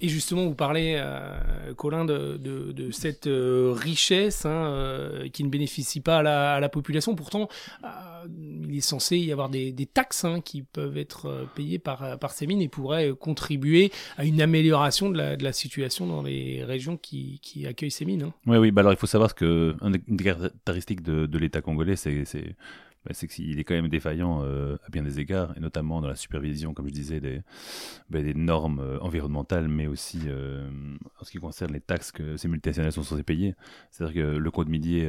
Et 0.00 0.08
justement, 0.08 0.44
vous 0.44 0.54
parlez, 0.54 0.96
euh, 0.98 1.72
Colin, 1.74 2.04
de, 2.04 2.90
cette 2.90 3.26
euh, 3.28 3.72
richesse 3.74 4.44
hein, 4.44 4.66
euh, 4.66 5.28
qui 5.28 5.44
ne 5.44 5.48
bénéficie 5.48 6.00
pas 6.00 6.18
à 6.18 6.60
la, 6.60 6.68
population. 6.68 7.14
Pourtant, 7.14 7.48
il 8.68 8.76
est 8.76 8.80
censé 8.80 9.16
y 9.16 9.30
avoir 9.30 9.48
des, 9.48 9.88
taxes 9.92 10.24
hein, 10.24 10.40
qui 10.40 10.62
peuvent 10.62 10.98
être 10.98 11.46
payées 11.54 11.78
par, 11.78 12.18
par 12.18 12.32
ces 12.32 12.46
mines 12.46 12.60
et 12.60 12.68
pourraient 12.68 13.12
contribuer 13.18 13.92
à 14.18 14.24
une 14.24 14.40
amélioration 14.40 15.10
de 15.10 15.42
la, 15.42 15.52
situation 15.52 16.06
dans 16.06 16.22
les 16.22 16.64
régions 16.64 16.96
qui, 16.96 17.40
accueillent 17.66 17.90
ces 17.90 18.04
mines. 18.04 18.24
Hein. 18.24 18.32
Oui, 18.46 18.58
oui. 18.58 18.70
Bah 18.72 18.80
alors, 18.80 18.92
il 18.92 18.98
faut 18.98 19.06
savoir 19.06 19.34
que 19.34 19.76
une 19.80 20.16
des 20.16 20.24
caractéristiques 20.24 21.02
de 21.02 21.38
l'État 21.38 21.60
congolais, 21.60 21.96
c'est 21.96 22.24
bah, 23.04 23.12
c'est 23.12 23.26
qu'il 23.26 23.58
est 23.58 23.64
quand 23.64 23.74
même 23.74 23.88
défaillant 23.88 24.42
euh, 24.42 24.76
à 24.86 24.90
bien 24.90 25.02
des 25.02 25.20
égards, 25.20 25.54
et 25.56 25.60
notamment 25.60 26.00
dans 26.00 26.08
la 26.08 26.16
supervision, 26.16 26.72
comme 26.72 26.88
je 26.88 26.92
disais, 26.92 27.20
des, 27.20 27.42
bah, 28.10 28.20
normes 28.34 28.80
euh, 28.80 28.98
environnementales, 29.00 29.68
mais 29.68 29.86
aussi 29.86 30.20
euh, 30.26 30.68
en 31.20 31.24
ce 31.24 31.30
qui 31.30 31.38
concerne 31.38 31.72
les 31.72 31.80
taxes 31.80 32.12
que 32.12 32.36
ces 32.36 32.48
multinationales 32.48 32.92
sont 32.92 33.02
censées 33.02 33.22
payer. 33.22 33.54
C'est-à-dire 33.90 34.14
que 34.14 34.36
le 34.36 34.50
code 34.50 34.68
minier 34.68 35.08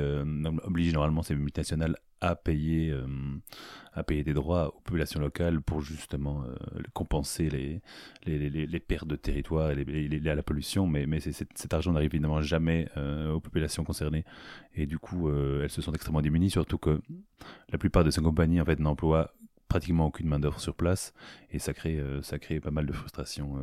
oblige 0.64 0.94
normalement 0.94 1.24
ces 1.24 1.36
multinationales 1.36 1.98
à 2.26 2.36
payer, 2.36 2.94
à 3.94 4.04
payer 4.04 4.24
des 4.24 4.34
droits 4.34 4.70
aux 4.76 4.80
populations 4.82 5.20
locales 5.20 5.62
pour 5.62 5.82
justement 5.82 6.44
compenser 6.94 7.50
les, 7.50 7.82
les, 8.26 8.50
les, 8.50 8.80
pertes 8.80 9.08
de 9.08 9.16
territoire 9.16 9.72
et 9.72 9.76
les, 9.84 10.30
à 10.30 10.36
la 10.36 10.44
pollution. 10.44 10.88
Mais, 10.88 11.06
mais 11.06 11.20
cet 11.20 11.74
argent 11.74 11.94
n'arrive 11.94 12.14
évidemment 12.14 12.42
jamais 12.42 12.90
aux 13.32 13.40
populations 13.40 13.84
concernées. 13.84 14.26
Et 14.74 14.86
du 14.86 14.98
coup, 14.98 15.30
elles 15.30 15.70
se 15.70 15.82
sont 15.82 15.94
extrêmement 15.94 16.22
démunies, 16.22 16.50
surtout 16.50 16.78
que 16.78 17.02
la 17.70 17.78
plupart 17.78 18.04
de 18.04 18.12
ces 18.12 18.22
compagnies 18.22 18.62
en 18.62 18.66
fait, 18.66 18.80
n'emploient 18.80 19.34
pratiquement 19.68 20.08
aucune 20.08 20.28
main-d'œuvre 20.28 20.60
sur 20.60 20.76
place. 20.76 21.14
Et 21.52 21.60
ça 21.60 21.74
crée, 21.74 22.02
ça 22.22 22.40
crée 22.40 22.60
pas 22.60 22.72
mal 22.72 22.86
de 22.86 22.94
frustration 22.94 23.60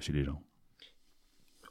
chez 0.00 0.12
les 0.12 0.24
gens 0.24 0.40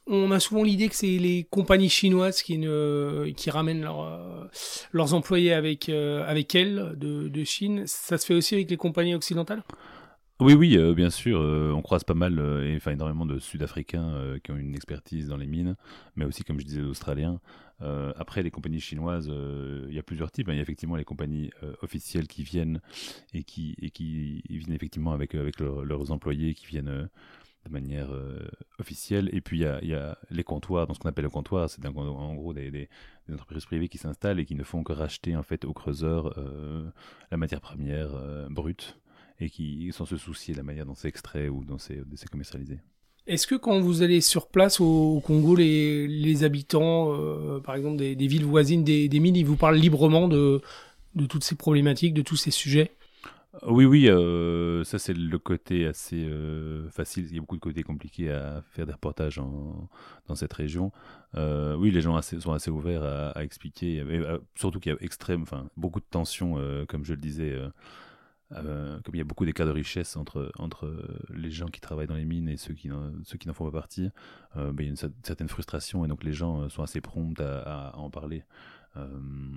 on 0.08 0.32
a 0.32 0.40
souvent 0.40 0.64
l'idée 0.64 0.90
que 0.90 0.96
c'est 0.96 1.18
les 1.18 1.46
compagnies 1.50 1.90
chinoises 1.90 2.42
qui, 2.42 2.58
ne, 2.58 3.32
qui 3.36 3.50
ramènent 3.50 3.86
euh, 3.86 4.46
leurs 4.92 5.14
employés 5.14 5.54
avec, 5.54 5.90
euh, 5.90 6.26
elles 6.54 6.96
de, 6.98 7.44
Chine. 7.44 7.84
Ça 7.86 8.18
se 8.18 8.26
fait 8.26 8.34
aussi 8.34 8.56
avec 8.56 8.70
les 8.70 8.78
compagnies 8.78 9.16
occidentales? 9.16 9.64
Oui, 10.40 10.56
oui, 10.56 10.78
euh, 10.78 10.94
bien 10.94 11.10
sûr. 11.10 11.40
on 11.40 11.82
croise 11.82 12.04
pas 12.04 12.16
mal, 12.16 12.40
enfin 12.76 12.92
énormément 12.92 13.26
de 13.26 13.40
Sud-Africains 13.40 14.38
qui 14.44 14.52
ont 14.52 14.58
une 14.58 14.76
expertise 14.76 15.28
dans 15.28 15.38
les 15.38 15.48
mines, 15.48 15.76
mais 16.16 16.26
aussi, 16.26 16.44
comme 16.44 16.60
je 16.60 16.66
disais, 16.66 16.82
d'Australiens. 16.82 17.40
après, 18.18 18.44
les 18.44 18.52
compagnies 18.52 18.82
chinoises, 18.82 19.32
il 19.88 19.94
y 19.94 20.00
a 20.00 20.04
plusieurs 20.04 20.32
types. 20.32 20.50
Hein. 20.50 20.54
Il 20.54 20.58
y 20.58 20.60
a 20.60 20.64
effectivement 20.64 20.96
les 20.96 21.06
compagnies 21.06 21.52
officielles 21.82 22.28
qui 22.28 22.44
viennent 22.44 22.82
et 23.34 23.44
qui, 23.44 23.76
viennent 24.50 24.74
effectivement 24.74 25.14
avec 25.14 25.34
leurs 25.34 26.12
employés 26.12 26.54
qui 26.56 26.66
viennent 26.66 27.10
de 27.66 27.72
manière 27.72 28.14
euh, 28.14 28.40
officielle. 28.80 29.30
Et 29.34 29.42
puis 29.42 29.60
il 29.60 29.90
y 29.90 29.96
a, 29.96 30.18
les 30.30 30.44
comptoirs, 30.44 30.88
dans 30.88 30.94
ce 30.94 31.00
qu'on 31.00 31.10
appelle 31.10 31.24
le 31.24 31.30
comptoir, 31.30 31.70
c'est 31.70 31.86
en 31.86 32.36
gros 32.36 32.54
des, 32.54 32.90
entreprises 33.32 33.66
privées 33.66 33.88
qui 33.88 33.98
s'installent 33.98 34.40
et 34.40 34.46
qui 34.46 34.56
ne 34.56 34.64
font 34.64 34.84
que 34.84 34.94
racheter 34.94 35.36
en 35.36 35.44
fait 35.44 35.66
au 35.66 35.74
creuseur 35.74 36.38
euh, 36.38 36.90
la 37.32 37.38
matière 37.38 37.62
première 37.62 38.16
euh, 38.16 38.48
brute 38.50 38.98
et 39.40 39.50
qui 39.50 39.92
sans 39.94 40.06
se 40.06 40.18
soucier 40.18 40.54
de 40.54 40.60
la 40.60 40.64
manière 40.64 40.86
dont 40.86 40.96
c'est 40.96 41.08
extrait 41.08 41.50
ou 41.50 41.64
dont 41.64 41.78
c'est 41.78 42.30
commercialisé. 42.30 42.80
Est-ce 43.26 43.48
que 43.48 43.56
quand 43.56 43.80
vous 43.80 44.02
allez 44.02 44.20
sur 44.20 44.48
place 44.48 44.82
au, 44.82 45.22
Congo, 45.26 45.56
les, 45.56 46.44
habitants, 46.44 47.18
par 47.62 47.76
exemple 47.76 47.98
des, 47.98 48.16
villes 48.16 48.46
voisines 48.46 48.84
des, 48.84 49.10
mines, 49.20 49.36
ils 49.36 49.46
vous 49.46 49.56
parlent 49.56 49.78
librement 49.78 50.28
de 50.28 50.62
toutes 51.30 51.44
ces 51.44 51.56
problématiques, 51.56 52.14
de 52.14 52.22
tous 52.22 52.36
ces 52.36 52.52
sujets? 52.52 52.92
Oui, 53.62 53.86
oui, 53.86 54.10
euh, 54.10 54.84
ça 54.84 54.98
c'est 54.98 55.14
le 55.14 55.38
côté 55.38 55.86
assez 55.86 56.26
euh, 56.26 56.90
facile. 56.90 57.28
Il 57.30 57.36
y 57.36 57.38
a 57.38 57.42
beaucoup 57.42 57.56
de 57.56 57.62
côtés 57.62 57.84
compliqués 57.84 58.32
à 58.32 58.64
faire 58.72 58.88
des 58.88 58.94
reportages 58.94 59.40
dans 60.28 60.36
cette 60.36 60.54
région. 60.54 60.92
Euh, 61.36 61.76
oui, 61.76 61.92
les 61.92 62.02
gens 62.02 62.20
sont 62.22 62.52
assez 62.52 62.72
ouverts 62.72 63.04
à, 63.04 63.44
expliquer, 63.44 64.04
surtout 64.56 64.80
qu'il 64.80 64.92
y 64.92 64.96
a 64.96 64.98
extrême, 65.02 65.44
enfin, 65.44 65.70
beaucoup 65.78 66.00
de 66.00 66.06
tensions, 66.10 66.58
comme 66.88 67.06
je 67.06 67.14
le 67.14 67.22
disais, 67.22 67.56
comme 68.50 69.14
il 69.14 69.18
y 69.18 69.22
a 69.22 69.26
beaucoup 69.26 69.46
d'écarts 69.46 69.68
de 69.68 69.72
richesse 69.72 70.18
entre, 70.18 70.52
entre 70.58 70.92
les 71.30 71.52
gens 71.52 71.68
qui 71.68 71.80
travaillent 71.80 72.08
dans 72.08 72.16
les 72.16 72.26
mines 72.26 72.50
et 72.50 72.58
ceux 72.58 72.74
qui, 72.74 72.88
n'en 72.88 73.54
font 73.54 73.66
pas 73.66 73.80
partie. 73.80 74.10
Ben, 74.56 74.74
il 74.80 74.86
y 74.86 74.88
a 74.88 74.90
une 74.90 75.12
certaine 75.24 75.50
frustration 75.50 76.06
et 76.06 76.08
donc 76.08 76.24
les 76.24 76.34
gens 76.34 76.70
sont 76.70 76.82
assez 76.82 77.02
prompts 77.02 77.40
à 77.40 77.94
en 77.98 78.10
parler. 78.10 78.44
Euh, 78.96 79.08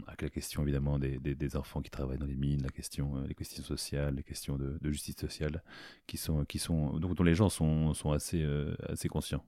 avec 0.06 0.22
la 0.22 0.30
question 0.30 0.62
évidemment 0.62 0.98
des, 0.98 1.56
enfants 1.56 1.82
qui 1.82 1.90
travaillent 1.90 2.18
dans 2.18 2.26
les 2.26 2.36
mines, 2.36 2.62
la 2.62 2.70
question, 2.70 3.16
euh, 3.16 3.26
les 3.28 3.34
questions 3.34 3.62
sociales, 3.62 4.14
les 4.14 4.22
questions 4.22 4.56
de, 4.56 4.78
justice 4.90 5.16
sociale, 5.18 5.62
qui 6.06 6.16
sont, 6.16 6.44
qui 6.46 6.58
sont, 6.58 6.98
dont, 6.98 7.22
les 7.22 7.34
gens 7.34 7.50
sont, 7.50 7.92
sont 7.92 8.12
assez, 8.12 8.42
euh, 8.42 8.74
assez 8.88 9.08
conscients. 9.08 9.44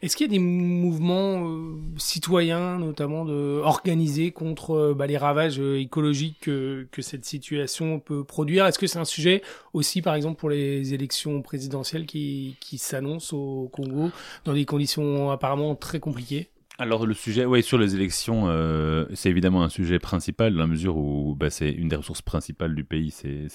Est-ce 0.00 0.16
qu'il 0.16 0.26
y 0.26 0.30
a 0.30 0.32
des 0.32 0.38
mouvements 0.38 1.76
citoyens, 1.96 2.78
notamment 2.78 3.24
de, 3.24 3.60
organisés 3.62 4.30
contre 4.30 4.94
bah, 4.96 5.06
les 5.06 5.18
ravages 5.18 5.58
écologiques 5.60 6.38
que, 6.40 6.88
que, 6.90 7.02
cette 7.02 7.24
situation 7.24 8.00
peut 8.00 8.24
produire? 8.24 8.66
Est-ce 8.66 8.78
que 8.78 8.86
c'est 8.86 8.98
un 8.98 9.04
sujet 9.04 9.42
aussi, 9.72 10.02
par 10.02 10.14
exemple, 10.14 10.38
pour 10.40 10.50
les 10.50 10.94
élections 10.94 11.42
présidentielles 11.42 12.06
qui, 12.06 12.56
qui 12.60 12.78
s'annoncent 12.78 13.36
au 13.36 13.68
Congo 13.68 14.10
dans 14.44 14.54
des 14.54 14.64
conditions 14.64 15.30
apparemment 15.30 15.74
très 15.76 16.00
compliquées? 16.00 16.48
Alors 16.78 17.06
le 17.06 17.12
sujet, 17.12 17.44
oui, 17.44 17.62
sur 17.62 17.76
les 17.76 17.94
élections, 17.94 18.44
euh, 18.48 19.04
c'est 19.12 19.28
évidemment 19.28 19.62
un 19.62 19.68
sujet 19.68 19.98
principal 19.98 20.54
dans 20.54 20.60
la 20.60 20.66
mesure 20.66 20.96
où 20.96 21.36
bah, 21.38 21.50
c'est 21.50 21.70
une 21.70 21.88
des 21.88 21.96
ressources 21.96 22.22
principales 22.22 22.74
du 22.74 22.82
pays, 22.82 23.10
c'est 23.10 23.46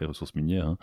les 0.00 0.06
ressources 0.06 0.34
minières. 0.34 0.68
Hein. 0.68 0.78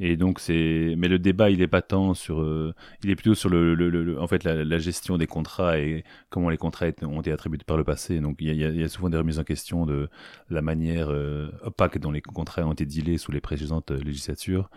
Et 0.00 0.16
donc 0.16 0.40
c'est, 0.40 0.94
mais 0.98 1.06
le 1.06 1.20
débat, 1.20 1.48
il 1.48 1.62
est 1.62 1.68
pas 1.68 1.82
tant 1.82 2.14
sur, 2.14 2.40
euh, 2.40 2.74
il 3.04 3.10
est 3.10 3.14
plutôt 3.14 3.36
sur 3.36 3.48
le, 3.48 3.74
le, 3.76 3.90
le 3.90 4.20
en 4.20 4.26
fait 4.26 4.42
la, 4.42 4.78
gestion 4.78 5.18
des 5.18 5.28
contrats 5.28 5.78
et 5.78 6.04
comment 6.30 6.50
les 6.50 6.56
contrats 6.56 6.86
ont 7.02 7.20
été 7.20 7.30
attribués 7.30 7.58
par 7.64 7.76
le 7.76 7.84
passé. 7.84 8.18
Donc 8.18 8.36
il 8.40 8.52
y 8.52 8.64
a, 8.64 8.68
y 8.70 8.82
a, 8.82 8.88
souvent 8.88 9.08
des 9.08 9.16
remises 9.16 9.38
en 9.38 9.44
question 9.44 9.86
de 9.86 10.08
la 10.50 10.62
manière 10.62 11.10
euh, 11.10 11.48
opaque 11.62 11.98
dont 11.98 12.10
les 12.10 12.22
contrats 12.22 12.62
ont 12.62 12.72
été 12.72 12.86
dealés 12.86 13.18
sous 13.18 13.30
les 13.30 13.40
précédentes 13.40 13.92
législatures 13.92 14.68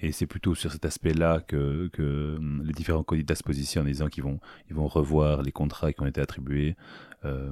et 0.00 0.12
c'est 0.12 0.26
plutôt 0.26 0.54
sur 0.54 0.72
cet 0.72 0.84
aspect-là 0.84 1.40
que, 1.40 1.90
hum, 1.98 2.62
les 2.64 2.72
différents 2.72 3.02
candidats 3.02 3.34
se 3.34 3.42
positionnent 3.42 3.86
en 3.86 3.88
disant 3.88 4.08
qu'ils 4.08 4.22
vont, 4.22 4.40
ils 4.68 4.74
vont 4.74 4.86
revoir 4.86 5.42
les 5.42 5.52
contrats 5.52 5.92
qui 5.92 6.02
ont 6.02 6.06
été 6.06 6.20
attribués 6.20 6.76
euh, 7.24 7.50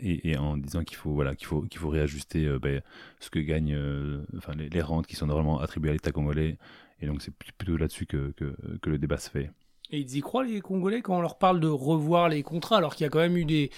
et, 0.00 0.36
en 0.36 0.56
disant 0.56 0.84
qu'il 0.84 0.96
faut, 0.96 1.12
voilà, 1.12 1.34
qu'il 1.34 1.46
faut, 1.46 1.62
qu'il 1.62 1.80
faut 1.80 1.88
réajuster 1.88 2.46
euh, 2.46 2.58
ben, 2.58 2.82
ce 3.18 3.30
que 3.30 3.40
gagnent 3.40 3.74
euh, 3.74 4.24
enfin, 4.36 4.52
les, 4.56 4.68
les, 4.68 4.82
rentes 4.82 5.06
qui 5.06 5.16
sont 5.16 5.26
normalement 5.26 5.60
attribuées 5.60 5.90
à 5.90 5.92
l'État 5.94 6.12
congolais. 6.12 6.58
Et 7.00 7.06
donc 7.06 7.22
c'est 7.22 7.34
plutôt 7.34 7.76
là-dessus 7.76 8.06
que, 8.06 8.32
que, 8.36 8.54
que 8.80 8.90
le 8.90 8.98
débat 8.98 9.18
se 9.18 9.30
fait. 9.30 9.50
Et 9.90 10.00
ils 10.00 10.16
y 10.16 10.20
croient 10.20 10.44
les 10.44 10.60
Congolais 10.60 11.00
quand 11.00 11.16
on 11.16 11.22
leur 11.22 11.38
parle 11.38 11.60
de 11.60 11.68
revoir 11.68 12.28
les 12.28 12.42
contrats 12.42 12.76
alors 12.76 12.94
qu'il 12.94 13.04
y 13.04 13.06
a 13.06 13.10
quand 13.10 13.20
même 13.20 13.36
eu 13.36 13.46
des 13.46 13.70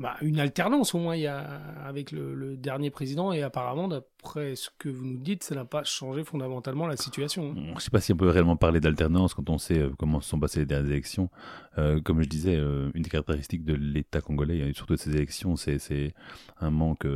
bah, 0.00 0.16
une 0.22 0.40
alternance 0.40 0.92
au 0.96 0.98
moins 0.98 1.14
il 1.14 1.22
y 1.22 1.28
a, 1.28 1.38
avec 1.84 2.10
le, 2.10 2.56
dernier 2.56 2.90
président 2.90 3.32
et 3.32 3.42
apparemment 3.42 3.86
d'après 3.86 4.56
ce 4.56 4.68
que 4.76 4.88
vous 4.88 5.04
nous 5.04 5.18
dites 5.18 5.44
ça 5.44 5.54
n'a 5.54 5.64
pas 5.64 5.84
changé 5.84 6.24
fondamentalement 6.24 6.88
la 6.88 6.96
situation. 6.96 7.50
Hein. 7.50 7.62
Je 7.68 7.74
ne 7.74 7.80
sais 7.80 7.90
pas 7.90 8.00
si 8.00 8.12
on 8.12 8.16
peut 8.16 8.28
réellement 8.28 8.56
parler 8.56 8.80
d'alternance 8.80 9.34
quand 9.34 9.48
on 9.50 9.58
sait 9.58 9.78
euh, 9.78 9.90
comment 9.96 10.20
se 10.20 10.28
sont 10.28 10.40
passées 10.40 10.60
les 10.60 10.66
dernières 10.66 10.90
élections. 10.90 11.30
Euh, 11.78 12.00
comme 12.00 12.22
je 12.22 12.28
disais, 12.28 12.56
euh, 12.56 12.90
une 12.94 13.02
des 13.02 13.10
caractéristiques 13.10 13.64
de 13.64 13.74
l'État 13.74 14.20
congolais 14.20 14.58
et 14.58 14.72
surtout 14.72 14.94
de 14.94 14.98
ces 14.98 15.10
élections, 15.10 15.54
c'est 15.54 16.14
un 16.60 16.70
manque 16.70 17.06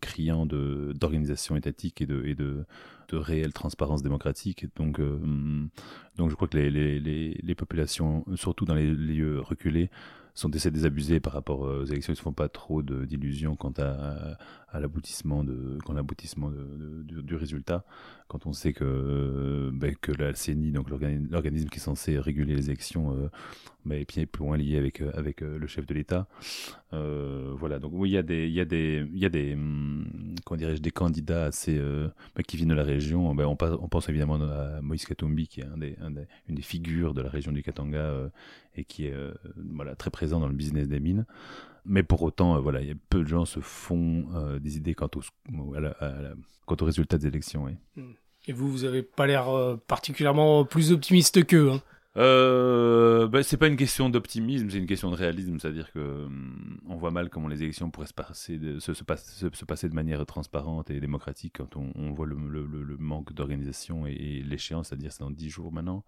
criant 0.00 0.46
d'organisation 0.46 1.56
étatique 1.56 2.00
et 2.00 2.06
de, 2.06 2.34
de, 2.34 2.64
réelle 3.12 3.52
transparence 3.52 4.02
démocratique. 4.02 4.66
Donc, 4.76 5.00
donc 6.16 6.30
je 6.30 6.34
crois 6.34 6.48
que 6.48 6.56
les, 6.56 6.98
les 7.00 7.54
populations, 7.54 8.24
surtout 8.36 8.64
dans 8.64 8.74
les 8.74 8.90
lieux 8.90 9.40
reculés, 9.40 9.90
sont 10.34 10.54
assez 10.54 10.70
désabusés 10.70 11.20
par 11.20 11.32
rapport 11.32 11.60
aux 11.60 11.84
élections. 11.84 12.12
Ils 12.12 12.14
ne 12.14 12.18
se 12.18 12.22
font 12.22 12.32
pas 12.32 12.48
trop 12.48 12.82
d'illusions 12.82 13.56
quant 13.56 13.72
à, 13.78 14.38
l'aboutissement 14.78 15.44
du, 15.44 17.34
résultat, 17.34 17.84
quand 18.32 18.46
on 18.46 18.54
sait 18.54 18.72
que, 18.72 18.82
euh, 18.82 19.70
ben, 19.74 19.94
que 19.94 20.10
la 20.10 20.32
CNI, 20.32 20.72
donc 20.72 20.88
l'organisme 20.88 21.68
qui 21.68 21.76
est 21.76 21.82
censé 21.82 22.18
réguler 22.18 22.56
les 22.56 22.70
élections, 22.70 23.14
euh, 23.14 23.28
ben, 23.84 24.00
est 24.00 24.26
plus 24.26 24.42
loin 24.42 24.56
lié 24.56 24.78
avec, 24.78 25.02
euh, 25.02 25.10
avec 25.12 25.42
le 25.42 25.66
chef 25.66 25.84
de 25.84 25.92
l'État. 25.92 26.26
voilà, 26.90 27.78
donc 27.78 27.92
il 28.04 28.10
y 28.10 28.16
a 28.16 28.22
des, 28.22 28.48
y 28.48 28.60
a 28.60 28.64
des, 28.64 29.06
y 29.12 29.26
a 29.26 29.28
des, 29.28 29.52
hum, 29.52 30.06
dirais-je, 30.52 30.80
des 30.80 30.90
candidats 30.90 31.44
assez, 31.44 31.78
ben, 31.78 32.42
qui 32.46 32.56
viennent 32.56 32.70
de 32.70 32.74
la 32.74 32.84
région. 32.84 33.28
On, 33.28 33.56
pense 33.56 34.08
évidemment 34.08 34.36
à 34.36 34.80
Moïse 34.80 35.04
Katumbi, 35.04 35.46
qui 35.46 35.60
est 35.60 35.66
une 36.00 36.26
des 36.48 36.62
figures 36.62 37.12
de 37.12 37.20
la 37.20 37.28
région 37.28 37.52
du 37.52 37.62
Katanga 37.62 38.30
et 38.76 38.84
qui 38.84 39.06
est 39.06 39.14
voilà, 39.56 39.94
très 39.94 40.10
présent 40.10 40.40
dans 40.40 40.48
le 40.48 40.54
business 40.54 40.88
des 40.88 41.00
mines. 41.00 41.26
Mais 41.84 42.02
pour 42.02 42.22
autant, 42.22 42.56
euh, 42.56 42.60
voilà, 42.60 42.80
peu 43.10 43.20
de 43.20 43.28
gens 43.28 43.44
se 43.44 43.60
font 43.60 44.26
euh, 44.34 44.58
des 44.58 44.76
idées 44.76 44.94
quant, 44.94 45.10
au, 45.16 45.74
quant 46.66 46.76
aux 46.80 46.84
résultats 46.84 47.18
des 47.18 47.26
élections. 47.26 47.66
Hmm. 47.96 48.12
Et 48.46 48.52
vous, 48.52 48.70
vous 48.70 48.84
avez 48.84 49.02
pas 49.02 49.26
l'air 49.26 49.48
euh, 49.48 49.76
particulièrement 49.86 50.64
plus 50.64 50.92
optimiste 50.92 51.46
qu'eux. 51.46 51.70
Hein. 51.70 51.82
Euh, 52.18 53.26
ben, 53.26 53.42
c'est 53.42 53.56
pas 53.56 53.68
une 53.68 53.76
question 53.76 54.10
d'optimisme, 54.10 54.68
c'est 54.68 54.76
une 54.76 54.86
question 54.86 55.10
de 55.10 55.16
réalisme, 55.16 55.58
c'est-à-dire 55.58 55.90
que 55.92 56.24
hum, 56.26 56.78
on 56.86 56.96
voit 56.96 57.10
mal 57.10 57.30
comment 57.30 57.48
les 57.48 57.62
élections 57.62 57.90
pourraient 57.90 58.06
se 58.06 58.12
passer 58.12 58.58
de, 58.58 58.80
se, 58.80 58.92
se, 58.92 59.02
se, 59.52 59.64
passer 59.64 59.88
de 59.88 59.94
manière 59.94 60.24
transparente 60.26 60.90
et 60.90 61.00
démocratique 61.00 61.54
quand 61.56 61.76
on, 61.76 62.12
voit 62.12 62.26
le, 62.26 62.36
le, 62.36 62.96
manque 62.98 63.32
d'organisation 63.32 64.06
et, 64.06 64.12
et 64.12 64.42
l'échéance, 64.42 64.88
c'est-à-dire 64.88 65.12
c'est 65.12 65.20
dans 65.22 65.30
dix 65.30 65.48
jours 65.48 65.72
maintenant. 65.72 66.04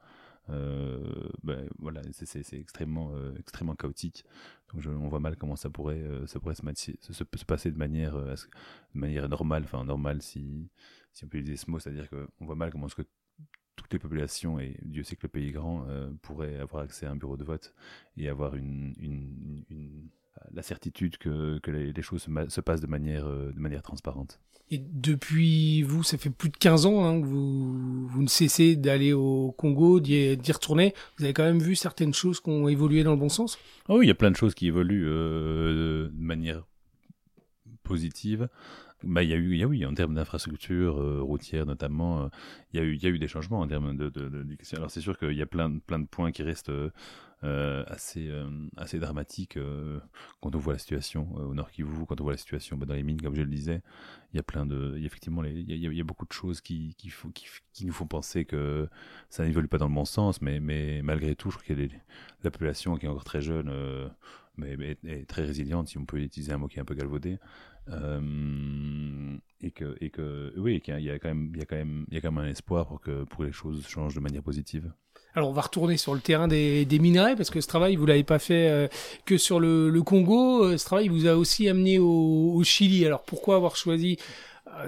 Euh, 0.50 1.28
ben, 1.42 1.68
voilà, 1.78 2.02
c'est 2.12 2.52
extrêmement, 2.54 3.12
euh, 3.14 3.34
extrêmement 3.38 3.74
chaotique. 3.74 4.24
Donc 4.72 4.84
on 4.86 5.08
voit 5.08 5.20
mal 5.20 5.36
comment 5.36 5.56
ça 5.56 5.70
pourrait, 5.70 6.02
euh, 6.02 6.26
ça 6.26 6.40
pourrait 6.40 6.54
se, 6.54 6.62
se, 7.00 7.12
se, 7.12 7.44
passer 7.44 7.70
de 7.70 7.78
manière, 7.78 8.16
de 8.16 8.36
manière 8.94 9.28
normale, 9.28 9.62
enfin 9.64 9.84
normale 9.84 10.20
si, 10.20 10.68
si 11.12 11.24
on 11.24 11.28
peut 11.28 11.38
utiliser 11.38 11.64
ce 11.64 11.70
mot, 11.70 11.78
c'est-à-dire 11.78 12.08
qu'on 12.10 12.44
voit 12.44 12.56
mal 12.56 12.70
comment 12.70 12.86
est-ce 12.86 12.96
que 12.96 13.06
toutes 13.76 13.92
les 13.92 13.98
populations, 13.98 14.60
et 14.60 14.78
Dieu 14.82 15.02
sait 15.02 15.16
que 15.16 15.22
le 15.24 15.28
pays 15.28 15.48
est 15.48 15.52
grand, 15.52 15.86
pourraient 16.22 16.58
avoir 16.58 16.84
accès 16.84 17.06
à 17.06 17.10
un 17.10 17.16
bureau 17.16 17.36
de 17.36 17.44
vote 17.44 17.74
et 18.16 18.28
avoir 18.28 18.54
une, 18.54 18.94
une 18.98 20.08
la 20.52 20.62
certitude 20.62 21.16
que, 21.18 21.58
que 21.60 21.70
les, 21.70 22.02
choses 22.02 22.22
se, 22.22 22.48
se, 22.48 22.60
passent 22.60 22.80
de 22.80 22.86
manière, 22.86 23.26
de 23.26 23.58
manière 23.58 23.82
transparente. 23.82 24.40
Et 24.70 24.78
depuis 24.78 25.82
vous, 25.82 26.02
ça 26.02 26.16
fait 26.16 26.30
plus 26.30 26.48
de 26.48 26.56
15 26.56 26.86
ans 26.86 27.04
hein, 27.04 27.20
que 27.20 27.26
vous, 27.26 28.06
vous 28.08 28.22
ne 28.22 28.28
cessez 28.28 28.76
d'aller 28.76 29.12
au 29.12 29.54
Congo, 29.56 30.00
d'y 30.00 30.52
retourner. 30.52 30.94
Vous 31.18 31.24
avez 31.24 31.34
quand 31.34 31.44
même 31.44 31.60
vu 31.60 31.76
certaines 31.76 32.14
choses 32.14 32.40
qui 32.40 32.50
ont 32.50 32.68
évolué 32.68 33.04
dans 33.04 33.12
le 33.12 33.18
bon 33.18 33.28
sens? 33.28 33.58
Oh 33.88 33.98
Oui, 33.98 34.06
il 34.06 34.08
y 34.08 34.12
a 34.12 34.14
plein 34.16 34.30
de 34.30 34.36
choses 34.36 34.54
qui 34.54 34.66
évoluent 34.66 35.06
euh, 35.06 36.08
de 36.08 36.12
manière 36.16 36.64
positive. 37.82 38.48
Bah, 39.06 39.22
il 39.22 39.30
y 39.30 39.32
a 39.32 39.36
eu, 39.36 39.56
y 39.56 39.62
a, 39.62 39.66
oui, 39.66 39.84
en 39.86 39.94
termes 39.94 40.14
d'infrastructure 40.14 41.00
euh, 41.00 41.20
routière 41.22 41.66
notamment, 41.66 42.24
euh, 42.24 42.28
il, 42.72 42.80
y 42.80 42.82
a 42.82 42.84
eu, 42.84 42.96
y 42.96 43.06
a 43.06 43.08
eu 43.08 43.18
des 43.18 43.28
changements 43.28 43.60
en 43.60 43.66
termes 43.66 43.96
de, 43.96 44.08
de, 44.08 44.46
Alors 44.76 44.90
c'est 44.90 45.00
sûr 45.00 45.18
qu'il 45.18 45.32
y 45.32 45.42
a 45.42 45.46
plein, 45.46 45.78
plein 45.78 45.98
de 45.98 46.06
points 46.06 46.32
qui 46.32 46.42
restent 46.42 46.70
euh, 46.70 47.84
assez, 47.86 48.30
assez 48.76 48.98
dramatiques 48.98 49.58
quand 50.40 50.54
on 50.54 50.58
voit 50.58 50.74
la 50.74 50.78
situation 50.78 51.34
au 51.34 51.54
Nord 51.54 51.70
Kivu, 51.70 52.06
quand 52.06 52.20
on 52.20 52.24
voit 52.24 52.32
la 52.32 52.38
situation 52.38 52.76
bah, 52.76 52.86
dans 52.86 52.94
les 52.94 53.02
mines, 53.02 53.20
comme 53.20 53.34
je 53.34 53.42
le 53.42 53.50
disais. 53.50 53.82
Il 54.32 54.36
y 54.36 54.40
a 54.40 54.42
plein 54.42 54.66
de, 54.66 54.96
effectivement, 55.04 55.44
il, 55.44 55.70
y 55.70 56.00
a, 56.00 56.04
beaucoup 56.04 56.26
de 56.26 56.32
choses 56.32 56.60
qui, 56.60 56.96
qui, 56.96 57.86
nous 57.86 57.92
font 57.92 58.06
penser 58.06 58.44
que 58.44 58.88
ça 59.28 59.44
n'évolue 59.44 59.68
pas 59.68 59.78
dans 59.78 59.88
le 59.88 59.94
bon 59.94 60.04
sens, 60.04 60.40
mais, 60.40 60.58
mais 60.58 61.02
malgré 61.02 61.36
tout, 61.36 61.50
je 61.50 61.58
crois 61.58 61.76
a 61.76 61.88
la 62.42 62.50
population 62.50 62.96
qui 62.96 63.06
est 63.06 63.08
encore 63.08 63.24
très 63.24 63.42
jeune 63.42 63.70
mais, 64.56 64.96
est 65.04 65.28
très 65.28 65.44
résiliente, 65.44 65.88
si 65.88 65.98
on 65.98 66.04
peut 66.04 66.18
utiliser 66.18 66.52
un 66.52 66.58
mot 66.58 66.68
qui 66.68 66.78
est 66.78 66.82
un 66.82 66.84
peu 66.84 66.94
galvaudé. 66.94 67.38
Euh, 67.88 69.36
et 69.60 69.70
que, 69.70 69.96
et 70.00 70.10
que 70.10 70.52
oui, 70.56 70.82
il 70.86 71.00
y 71.02 71.10
a 71.10 71.18
quand 71.18 71.28
même, 71.28 71.50
il 71.54 71.58
y 71.58 71.62
a 71.62 71.66
quand 71.66 71.76
même, 71.76 72.06
il 72.08 72.14
y 72.14 72.18
a 72.18 72.20
quand 72.20 72.32
même 72.32 72.44
un 72.44 72.48
espoir 72.48 72.86
pour 72.86 73.00
que, 73.00 73.24
pour 73.24 73.44
les 73.44 73.52
choses 73.52 73.86
changent 73.86 74.14
de 74.14 74.20
manière 74.20 74.42
positive. 74.42 74.92
Alors 75.34 75.48
on 75.48 75.52
va 75.52 75.62
retourner 75.62 75.96
sur 75.96 76.14
le 76.14 76.20
terrain 76.20 76.46
des, 76.46 76.86
minerais 77.00 77.34
parce 77.34 77.50
que 77.50 77.60
ce 77.60 77.66
travail 77.66 77.96
vous 77.96 78.06
l'avez 78.06 78.22
pas 78.22 78.38
fait 78.38 78.68
euh, 78.68 78.88
que 79.24 79.36
sur 79.36 79.58
le, 79.58 80.00
Congo. 80.02 80.64
Euh, 80.64 80.76
ce 80.76 80.84
travail 80.84 81.08
vous 81.08 81.26
a 81.26 81.34
aussi 81.34 81.68
amené 81.68 81.98
au 81.98 82.62
Chili. 82.64 83.04
Alors 83.04 83.22
pourquoi 83.22 83.56
avoir 83.56 83.76
choisi 83.76 84.18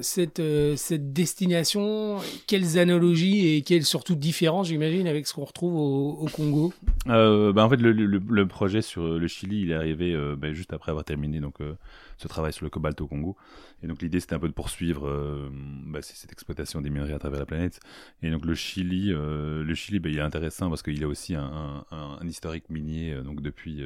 cette, 0.00 0.42
cette 0.76 1.12
destination, 1.12 2.18
quelles 2.46 2.78
analogies 2.78 3.54
et 3.54 3.62
quelles 3.62 3.84
surtout 3.84 4.14
différences, 4.14 4.68
j'imagine, 4.68 5.06
avec 5.06 5.26
ce 5.26 5.34
qu'on 5.34 5.44
retrouve 5.44 5.76
au, 5.76 6.26
Congo? 6.32 6.72
Euh, 7.08 7.52
bah 7.52 7.64
En 7.64 7.68
fait, 7.68 7.76
le, 7.76 8.46
projet 8.46 8.82
sur 8.82 9.02
le 9.18 9.26
Chili, 9.28 9.62
il 9.62 9.70
est 9.70 9.74
arrivé 9.74 10.14
euh, 10.14 10.36
bah, 10.36 10.52
juste 10.52 10.72
après 10.72 10.90
avoir 10.90 11.04
terminé 11.04 11.40
donc, 11.40 11.60
euh, 11.60 11.74
ce 12.16 12.28
travail 12.28 12.52
sur 12.52 12.64
le 12.64 12.70
cobalt 12.70 13.00
au 13.00 13.06
Congo. 13.06 13.36
Et 13.82 13.86
donc 13.86 14.00
l'idée 14.00 14.20
c'était 14.20 14.34
un 14.34 14.38
peu 14.38 14.48
de 14.48 14.54
poursuivre 14.54 15.06
euh, 15.06 15.50
bah, 15.86 16.00
cette 16.00 16.32
exploitation 16.32 16.80
des 16.80 16.88
minerais 16.88 17.12
à 17.12 17.18
travers 17.18 17.38
la 17.38 17.46
planète. 17.46 17.80
Et 18.22 18.30
donc 18.30 18.44
le 18.44 18.54
Chili, 18.54 19.12
euh, 19.12 19.62
le 19.62 19.74
Chili, 19.74 20.00
il 20.02 20.18
est 20.18 20.22
intéressant 20.22 20.70
parce 20.70 20.82
qu'il 20.82 21.02
a 21.04 21.08
aussi 21.08 21.34
un, 21.34 21.84
un, 21.90 22.26
historique 22.26 22.70
minier. 22.70 23.12
Euh, 23.12 23.22
donc 23.22 23.42
depuis 23.42 23.82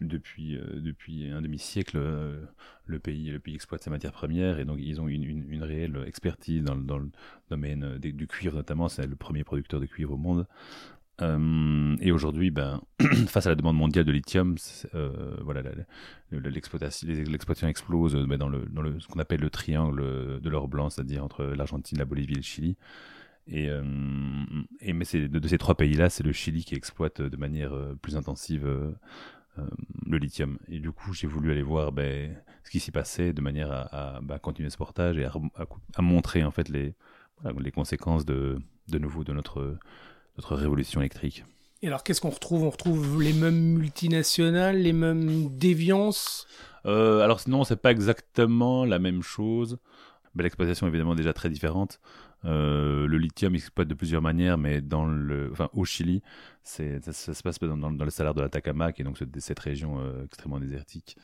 depuis 0.00 0.58
depuis 0.74 1.30
un 1.30 1.42
demi 1.42 1.58
siècle, 1.58 1.98
le 2.86 2.98
pays 2.98 3.30
le 3.30 3.38
pays 3.38 3.54
exploite 3.54 3.82
ses 3.82 3.90
matières 3.90 4.12
premières 4.12 4.58
et 4.58 4.64
donc 4.64 4.78
ils 4.80 5.00
ont 5.00 5.08
une, 5.08 5.24
une, 5.24 5.62
réelle 5.62 6.02
expertise 6.06 6.62
dans, 6.62 6.76
dans 6.76 6.98
le 6.98 7.10
domaine 7.50 7.98
du 7.98 8.26
cuivre 8.26 8.56
notamment. 8.56 8.88
C'est 8.88 9.06
le 9.06 9.16
premier 9.16 9.44
producteur 9.44 9.80
de 9.80 9.86
cuivre 9.86 10.14
au 10.14 10.18
monde. 10.18 10.46
Euh, 11.20 11.96
et 12.00 12.10
aujourd'hui, 12.10 12.50
ben, 12.50 12.80
face 13.28 13.46
à 13.46 13.50
la 13.50 13.54
demande 13.54 13.76
mondiale 13.76 14.04
de 14.04 14.12
lithium, 14.12 14.56
euh, 14.94 15.36
voilà, 15.42 15.62
l'exploitation 16.30 17.68
explose 17.68 18.16
ben, 18.26 18.38
dans, 18.38 18.48
le, 18.48 18.66
dans 18.66 18.82
le, 18.82 18.98
ce 18.98 19.06
qu'on 19.08 19.20
appelle 19.20 19.40
le 19.40 19.50
triangle 19.50 20.40
de 20.40 20.50
l'or 20.50 20.68
blanc, 20.68 20.90
c'est-à-dire 20.90 21.24
entre 21.24 21.44
l'Argentine, 21.44 21.98
la 21.98 22.04
Bolivie 22.04 22.34
et 22.34 22.36
le 22.36 22.42
Chili. 22.42 22.76
Et, 23.48 23.68
euh, 23.68 23.82
et 24.80 24.92
mais 24.92 25.04
de, 25.12 25.38
de, 25.38 25.48
ces 25.48 25.58
trois 25.58 25.74
pays-là, 25.74 26.08
c'est 26.08 26.22
le 26.22 26.32
Chili 26.32 26.64
qui 26.64 26.74
exploite 26.74 27.20
de 27.20 27.36
manière 27.36 27.72
plus 28.00 28.16
intensive 28.16 28.66
le 30.06 30.18
lithium. 30.18 30.58
Et 30.68 30.78
du 30.78 30.92
coup, 30.92 31.12
j'ai 31.12 31.26
voulu 31.26 31.50
aller 31.52 31.62
voir 31.62 31.92
ben, 31.92 32.36
ce 32.64 32.70
qui 32.70 32.80
s'y 32.80 32.90
passait 32.90 33.32
de 33.32 33.40
manière 33.40 33.70
à, 33.70 34.16
à 34.16 34.20
ben, 34.20 34.38
continuer 34.38 34.70
ce 34.70 34.76
portage 34.76 35.18
et 35.18 35.24
à, 35.24 35.32
à, 35.94 36.02
montrer 36.02 36.44
en 36.44 36.50
fait 36.50 36.68
les, 36.68 36.94
les 37.58 37.70
conséquences 37.70 38.24
de, 38.24 38.58
de 38.88 38.98
nouveau 38.98 39.24
de 39.24 39.32
notre 39.32 39.78
notre 40.36 40.56
révolution 40.56 41.00
électrique. 41.00 41.44
Et 41.82 41.88
alors, 41.88 42.04
qu'est-ce 42.04 42.20
qu'on 42.20 42.30
retrouve? 42.30 42.62
On 42.62 42.70
retrouve 42.70 43.22
les 43.22 43.32
mêmes 43.32 43.74
multinationales, 43.74 44.78
les 44.78 44.92
mêmes 44.92 45.48
déviances? 45.58 46.46
Euh, 46.86 47.20
Alors, 47.20 47.40
non, 47.48 47.64
c'est 47.64 47.76
pas 47.76 47.90
exactement 47.90 48.84
la 48.84 48.98
même 48.98 49.22
chose. 49.22 49.78
L'exploitation 50.36 50.86
est 50.86 50.90
évidemment 50.90 51.14
déjà 51.14 51.32
très 51.32 51.50
différente. 51.50 52.00
Euh, 52.44 53.06
le 53.06 53.18
lithium 53.18 53.54
s'exploite 53.54 53.88
de 53.88 53.94
plusieurs 53.94 54.22
manières, 54.22 54.58
mais 54.58 54.80
dans 54.80 55.06
le, 55.06 55.50
enfin, 55.52 55.68
au 55.72 55.84
Chili, 55.84 56.22
ça, 56.62 56.84
se 57.12 57.42
passe 57.42 57.58
dans, 57.58 57.76
dans, 57.76 58.04
le 58.04 58.10
salaire 58.10 58.34
de 58.34 58.40
l'Atacama, 58.40 58.92
qui 58.92 59.02
est 59.02 59.04
donc 59.04 59.18
cette 59.38 59.58
région 59.58 60.00
euh, 60.00 60.24
extrêmement 60.24 60.60
désertique. 60.60 61.16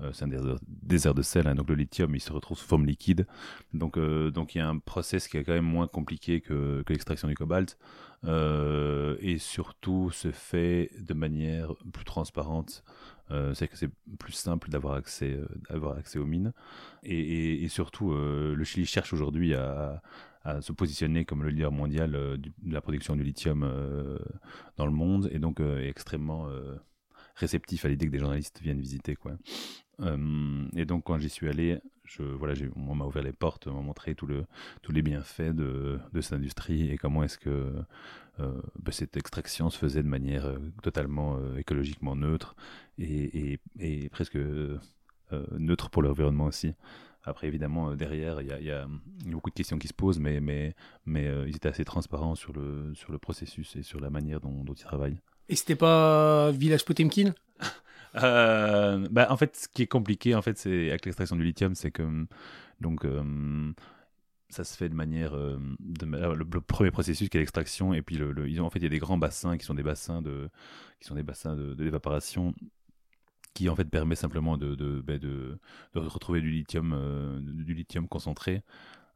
Euh, 0.00 0.10
c'est 0.14 0.24
un 0.24 0.30
désert, 0.66 1.14
de 1.14 1.22
sel, 1.22 1.46
hein, 1.46 1.54
donc 1.54 1.68
le 1.68 1.74
lithium 1.74 2.14
il 2.14 2.20
se 2.20 2.32
retrouve 2.32 2.56
sous 2.56 2.66
forme 2.66 2.86
liquide. 2.86 3.26
Donc 3.74 3.98
donc 3.98 4.54
il 4.54 4.58
y 4.58 4.60
a 4.62 4.68
un 4.68 4.78
process 4.78 5.28
qui 5.28 5.36
est 5.36 5.44
quand 5.44 5.52
même 5.52 5.64
moins 5.64 5.86
compliqué 5.86 6.40
que, 6.40 6.82
que 6.82 6.92
l'extraction 6.92 7.28
du 7.28 7.34
cobalt 7.34 7.76
et 8.24 9.36
surtout 9.38 10.10
se 10.10 10.30
fait 10.30 10.90
de 10.98 11.12
manière 11.12 11.74
plus 11.92 12.04
transparente. 12.04 12.82
c'est 13.52 13.68
que 13.68 13.76
c'est 13.76 13.90
plus 14.18 14.32
simple 14.32 14.70
d'avoir 14.70 14.94
accès, 14.94 15.38
accès 15.98 16.18
aux 16.18 16.26
mines. 16.26 16.54
Et, 17.02 17.62
et, 17.62 17.68
surtout, 17.68 18.14
le 18.14 18.64
Chili 18.64 18.86
cherche 18.86 19.12
aujourd'hui 19.12 19.54
à, 19.54 20.02
se 20.60 20.72
positionner 20.72 21.24
comme 21.24 21.42
le 21.42 21.50
leader 21.50 21.70
mondial 21.70 22.12
de 22.12 22.50
la 22.72 22.80
production 22.80 23.16
du 23.16 23.22
lithium 23.22 23.60
dans 24.76 24.86
le 24.86 24.92
monde 24.92 25.28
et 25.32 25.38
donc 25.38 25.60
est 25.60 25.88
extrêmement 25.88 26.48
réceptif 27.36 27.84
à 27.84 27.88
l'idée 27.88 28.06
que 28.06 28.12
des 28.12 28.18
journalistes 28.18 28.60
viennent 28.60 28.80
visiter. 28.80 29.16
Quoi. 29.16 29.32
Euh, 30.00 30.66
et 30.74 30.84
donc 30.84 31.04
quand 31.04 31.18
j'y 31.18 31.28
suis 31.28 31.48
allé, 31.48 31.80
je, 32.04 32.22
voilà, 32.22 32.54
on 32.76 32.94
m'a 32.94 33.04
ouvert 33.04 33.22
les 33.22 33.32
portes, 33.32 33.66
on 33.66 33.74
m'a 33.74 33.80
montré 33.80 34.14
tout 34.14 34.26
le, 34.26 34.44
tous 34.82 34.92
les 34.92 35.02
bienfaits 35.02 35.52
de, 35.52 35.98
de 36.12 36.20
cette 36.20 36.34
industrie 36.34 36.90
et 36.90 36.98
comment 36.98 37.22
est-ce 37.22 37.38
que 37.38 37.72
euh, 38.40 38.62
bah, 38.80 38.92
cette 38.92 39.16
extraction 39.16 39.70
se 39.70 39.78
faisait 39.78 40.02
de 40.02 40.08
manière 40.08 40.46
euh, 40.46 40.58
totalement 40.82 41.38
écologiquement 41.56 42.16
neutre 42.16 42.56
et, 42.98 43.58
et 43.78 44.08
presque 44.10 44.38
neutre 45.58 45.88
pour 45.88 46.02
l'environnement 46.02 46.44
aussi. 46.44 46.74
Après, 47.24 47.46
évidemment, 47.46 47.94
derrière, 47.94 48.40
il 48.40 48.48
y 48.48 48.52
a, 48.52 48.60
y 48.60 48.70
a, 48.70 48.86
beaucoup 49.26 49.50
de 49.50 49.54
questions 49.54 49.78
qui 49.78 49.88
se 49.88 49.94
posent, 49.94 50.18
mais, 50.18 50.40
mais, 50.40 50.74
mais 51.06 51.30
ils 51.46 51.56
étaient 51.56 51.68
assez 51.68 51.84
transparents 51.84 52.34
sur 52.34 52.52
le, 52.52 52.92
sur 52.94 53.12
le 53.12 53.18
processus 53.18 53.76
et 53.76 53.82
sur 53.82 54.00
la 54.00 54.10
manière 54.10 54.40
dont, 54.40 54.64
dont 54.64 54.74
ils 54.74 54.84
travaillent. 54.84 55.20
Et 55.48 55.56
c'était 55.56 55.76
pas 55.76 56.50
Village 56.50 56.84
Potemkin? 56.84 57.34
Euh, 58.16 59.08
bah, 59.10 59.28
en 59.30 59.38
fait, 59.38 59.56
ce 59.56 59.68
qui 59.68 59.80
est 59.80 59.86
compliqué, 59.86 60.34
en 60.34 60.42
fait, 60.42 60.58
c'est 60.58 60.90
avec 60.90 61.06
l'extraction 61.06 61.34
du 61.34 61.44
lithium, 61.44 61.74
c'est 61.74 61.90
que 61.90 62.26
donc 62.78 63.06
euh, 63.06 63.72
ça 64.50 64.64
se 64.64 64.76
fait 64.76 64.90
de 64.90 64.94
manière 64.94 65.34
euh, 65.34 65.58
de, 65.80 66.04
le, 66.04 66.44
premier 66.60 66.90
processus 66.90 67.30
qui 67.30 67.38
est 67.38 67.40
l'extraction, 67.40 67.94
et 67.94 68.02
puis 68.02 68.16
le, 68.16 68.48
ils 68.48 68.60
ont 68.60 68.66
en 68.66 68.70
fait 68.70 68.80
il 68.80 68.82
y 68.82 68.86
a 68.86 68.90
des 68.90 68.98
grands 68.98 69.16
bassins 69.16 69.56
qui 69.56 69.64
sont 69.64 69.72
des 69.72 69.82
bassins 69.82 70.20
de 70.20 70.50
qui 71.00 71.08
sont 71.08 71.14
des 71.14 71.22
bassins 71.22 71.56
de, 71.56 71.72
d'évaporation 71.72 72.54
qui 73.54 73.68
en 73.68 73.76
fait 73.76 73.84
permet 73.84 74.14
simplement 74.14 74.56
de, 74.56 74.74
de, 74.74 75.00
bah, 75.00 75.18
de, 75.18 75.58
retrouver 75.94 76.40
du 76.40 76.50
lithium, 76.50 77.42
du 77.42 77.74
lithium 77.74 78.08
concentré 78.08 78.62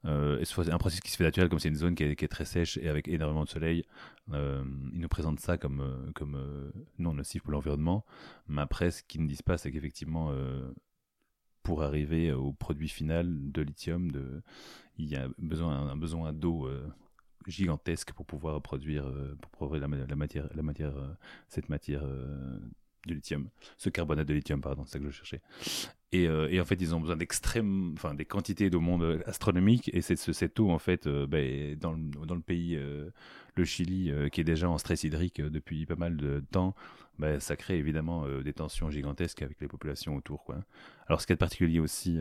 euh, 0.07 0.43
c'est 0.45 0.71
un 0.73 0.79
processus 0.79 1.01
qui 1.01 1.11
se 1.11 1.17
fait 1.17 1.25
naturel, 1.25 1.49
comme 1.49 1.59
c'est 1.59 1.69
une 1.69 1.75
zone 1.77 1.95
qui 1.95 2.05
est, 2.05 2.29
très 2.29 2.45
sèche 2.45 2.77
et 2.79 2.89
avec 2.89 3.09
énormément 3.09 3.45
de 3.45 3.49
soleil. 3.49 3.85
Euh, 4.33 4.65
ils 4.93 5.01
nous 5.01 5.09
présentent 5.09 5.41
ça 5.41 5.59
comme, 5.59 5.81
euh, 5.81 6.13
comme 6.15 6.37
euh, 6.37 6.71
non 6.99 7.15
nocif 7.15 7.43
pour 7.43 7.53
l'environnement. 7.53 8.05
Mais 8.49 8.63
après, 8.63 8.91
ce 8.91 9.03
qu'ils 9.03 9.23
ne 9.23 9.29
disent 9.29 9.43
pas, 9.43 9.59
c'est 9.59 9.73
qu'effectivement, 9.73 10.33
pour 11.63 11.83
arriver 11.83 12.33
au 12.33 12.53
produit 12.53 12.89
final 12.89 13.51
de 13.51 13.63
lithium, 13.63 14.13
de, 14.13 14.43
il 14.99 15.07
y 15.09 15.17
a 15.17 15.29
besoin, 15.39 15.91
un, 15.91 15.97
besoin 15.97 16.33
d'eau 16.33 16.69
gigantesque 17.47 18.13
pour 18.13 18.27
pouvoir 18.27 18.61
produire, 18.63 19.13
pour 19.41 19.51
produire 19.51 19.89
la 19.89 20.17
matière, 20.17 20.49
la 20.55 20.63
matière 20.63 20.95
cette 21.49 21.69
matière 21.69 22.05
du 23.07 23.15
lithium, 23.15 23.49
ce 23.79 23.89
carbonate 23.89 24.27
de 24.27 24.35
lithium, 24.35 24.61
pardon, 24.61 24.85
c'est 24.85 24.93
ça 24.93 24.99
que 24.99 25.07
je 25.07 25.11
cherchais. 25.11 25.41
Et, 26.13 26.29
euh, 26.29 26.61
en 26.61 26.65
fait, 26.65 26.81
ils 26.81 26.95
ont 26.95 27.01
besoin 27.01 27.17
d'extrêmes, 27.17 27.93
enfin, 27.95 28.15
des 28.15 28.25
quantités 28.25 28.71
d'eau 28.71 28.81
monde 28.81 29.23
astronomiques. 29.27 29.91
Et 29.93 30.01
c'est 30.01 30.17
cette 30.17 30.59
eau, 30.61 30.71
en 30.71 30.79
fait, 30.79 31.07
euh, 31.07 31.27
ben, 31.27 31.77
dans, 31.77 31.93
le, 31.93 32.27
dans, 32.27 32.35
le, 32.35 32.41
pays, 32.41 32.77
euh, 32.77 33.11
le 33.55 33.65
Chili, 33.65 34.13
qui 34.33 34.41
est 34.41 34.45
déjà 34.45 34.71
en 34.71 34.79
stress 34.79 35.05
hydrique 35.05 35.41
depuis 35.41 35.85
pas 35.87 35.97
mal 35.97 36.17
de 36.17 36.43
temps, 36.51 36.75
ben, 37.19 37.41
ça 37.41 37.57
crée 37.57 37.79
évidemment 37.79 38.27
des 38.41 38.53
tensions 38.53 38.91
gigantesques 38.91 39.43
avec 39.43 39.61
les 39.61 39.69
populations 39.69 40.17
autour. 40.17 40.47
Alors, 41.07 41.21
ce 41.21 41.27
qui 41.27 41.33
est 41.33 41.37
particulier 41.37 41.79
aussi 41.79 42.19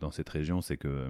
dans 0.00 0.10
cette 0.10 0.28
région, 0.28 0.60
c'est 0.60 0.76
que, 0.76 1.08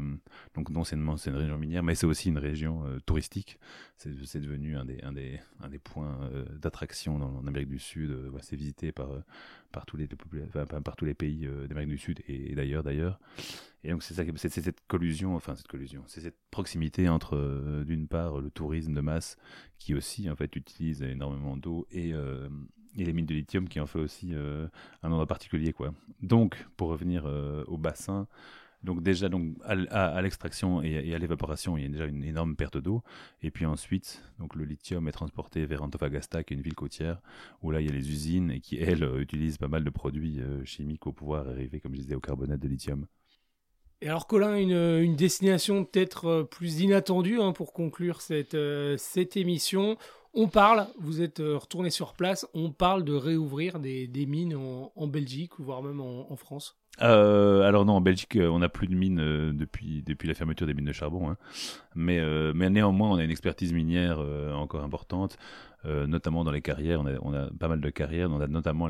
donc, 0.54 0.70
non 0.70 0.84
seulement 0.84 1.16
c'est 1.16 1.30
une 1.30 1.36
région 1.36 1.58
minière, 1.58 1.82
mais 1.82 1.94
c'est 1.94 2.06
aussi 2.06 2.28
une 2.28 2.38
région 2.38 2.84
touristique. 3.06 3.58
C'est 3.96 4.40
devenu 4.40 4.76
un 4.76 4.84
des, 4.84 5.40
points 5.84 6.18
d'attraction 6.60 7.16
en 7.16 7.46
Amérique 7.46 7.68
du 7.68 7.78
Sud. 7.78 8.16
c'est 8.40 8.56
visité 8.56 8.92
par, 8.92 9.08
tous 9.86 9.96
les, 9.96 11.14
pays 11.14 11.48
d'Amérique 11.68 11.90
du 11.90 11.98
Sud 11.98 12.22
et, 12.26 12.54
d'ailleurs 12.54 12.82
d'ailleurs. 12.82 13.20
Et 13.84 13.90
donc 13.90 14.02
c'est 14.02 14.48
cette 14.48 14.86
collusion, 14.86 15.34
enfin 15.34 15.56
cette 15.56 15.66
collusion, 15.66 16.04
c'est 16.06 16.20
cette 16.20 16.38
proximité 16.50 17.08
entre 17.08 17.36
euh, 17.36 17.84
d'une 17.84 18.06
part 18.06 18.40
le 18.40 18.50
tourisme 18.50 18.94
de 18.94 19.00
masse 19.00 19.36
qui 19.78 19.94
aussi 19.94 20.30
en 20.30 20.36
fait 20.36 20.54
utilise 20.54 21.02
énormément 21.02 21.56
d'eau 21.56 21.86
et, 21.90 22.14
euh, 22.14 22.48
et, 22.96 23.05
les 23.05 23.12
mines 23.12 23.26
de 23.26 23.35
lithium 23.35 23.68
qui 23.68 23.81
en 23.81 23.87
fait 23.87 23.98
aussi 23.98 24.31
euh, 24.33 24.66
un 25.02 25.11
endroit 25.11 25.26
particulier 25.26 25.72
quoi. 25.72 25.92
Donc 26.20 26.66
pour 26.76 26.88
revenir 26.88 27.24
au 27.66 27.78
bassin, 27.78 28.26
donc 28.83 29.02
déjà, 29.02 29.28
donc 29.28 29.55
à, 29.64 30.20
l'extraction 30.22 30.83
et, 30.83 31.14
à 31.14 31.18
l'évaporation, 31.18 31.78
il 31.78 31.83
y 31.85 31.87
a 31.87 31.88
déjà 31.88 32.07
une 32.07 32.24
énorme 32.24 32.57
perte 32.57 32.78
d'eau. 32.78 33.02
Et 33.40 33.50
puis 33.50 33.64
ensuite, 33.64 34.22
donc 34.38 34.57
le 34.57 34.64
lithium 34.64 35.07
est 35.07 35.12
transporté 35.12 35.66
vers 35.66 35.83
Antofagasta, 35.83 36.42
qui 36.42 36.55
est 36.55 36.57
une 36.57 36.62
ville 36.62 36.74
côtière, 36.74 37.20
où 37.62 37.70
là 37.70 37.81
il 37.81 37.87
y 37.87 37.90
a 37.90 37.92
les 37.92 38.11
usines 38.11 38.50
et 38.50 38.61
qui 38.61 38.78
elles 38.78 39.09
utilisent 39.20 39.59
pas 39.59 39.68
mal 39.68 39.85
de 39.85 39.90
produits 39.90 40.40
euh, 40.40 40.64
chimiques 40.64 41.02
pour 41.02 41.14
pouvoir 41.14 41.48
arriver, 41.48 41.81
comme 41.81 41.94
je 41.94 42.00
disais, 42.00 42.14
au 42.16 42.20
carbonate 42.20 42.59
de 42.59 42.68
lithium. 42.68 43.07
Et 44.00 44.09
alors 44.09 44.26
Colin, 44.26 44.57
une, 44.57 44.72
une 44.72 45.14
destination 45.14 45.85
peut-être 45.85 46.48
plus 46.50 46.81
inattendue 46.81 47.40
hein, 47.40 47.52
pour 47.52 47.72
conclure 47.72 48.20
cette, 48.20 48.57
cette 48.98 49.37
émission. 49.37 49.96
On 50.34 50.48
parle, 50.48 50.86
vous 50.98 51.20
êtes 51.20 51.40
retourné 51.40 51.90
sur 51.90 52.14
place, 52.14 52.46
on 52.54 52.70
parle 52.70 53.04
de 53.04 53.12
réouvrir 53.12 53.78
des, 53.78 54.08
mines 54.26 54.56
en, 54.56 55.06
Belgique, 55.06 55.52
voire 55.58 55.82
même 55.82 56.00
en, 56.00 56.36
France. 56.36 56.78
Euh, 57.02 57.62
alors 57.62 57.84
non, 57.84 57.94
en 57.94 58.00
Belgique, 58.00 58.38
on 58.40 58.60
n'a 58.60 58.70
plus 58.70 58.86
de 58.86 58.94
mines 58.94 59.52
depuis, 59.52 60.02
la 60.24 60.34
fermeture 60.34 60.66
des 60.66 60.72
mines 60.72 60.86
de 60.86 60.92
charbon. 60.92 61.30
Hein. 61.30 61.36
Mais 61.94 62.70
néanmoins, 62.70 63.10
on 63.10 63.16
a 63.16 63.24
une 63.24 63.30
expertise 63.30 63.74
minière 63.74 64.20
encore 64.54 64.82
importante. 64.82 65.36
Euh, 65.84 66.06
notamment 66.06 66.44
dans 66.44 66.52
les 66.52 66.62
carrières. 66.62 67.00
On 67.00 67.34
a, 67.34 67.50
pas 67.58 67.66
mal 67.66 67.80
de 67.80 67.90
carrières. 67.90 68.30
On 68.30 68.40
a 68.40 68.46
notamment 68.46 68.88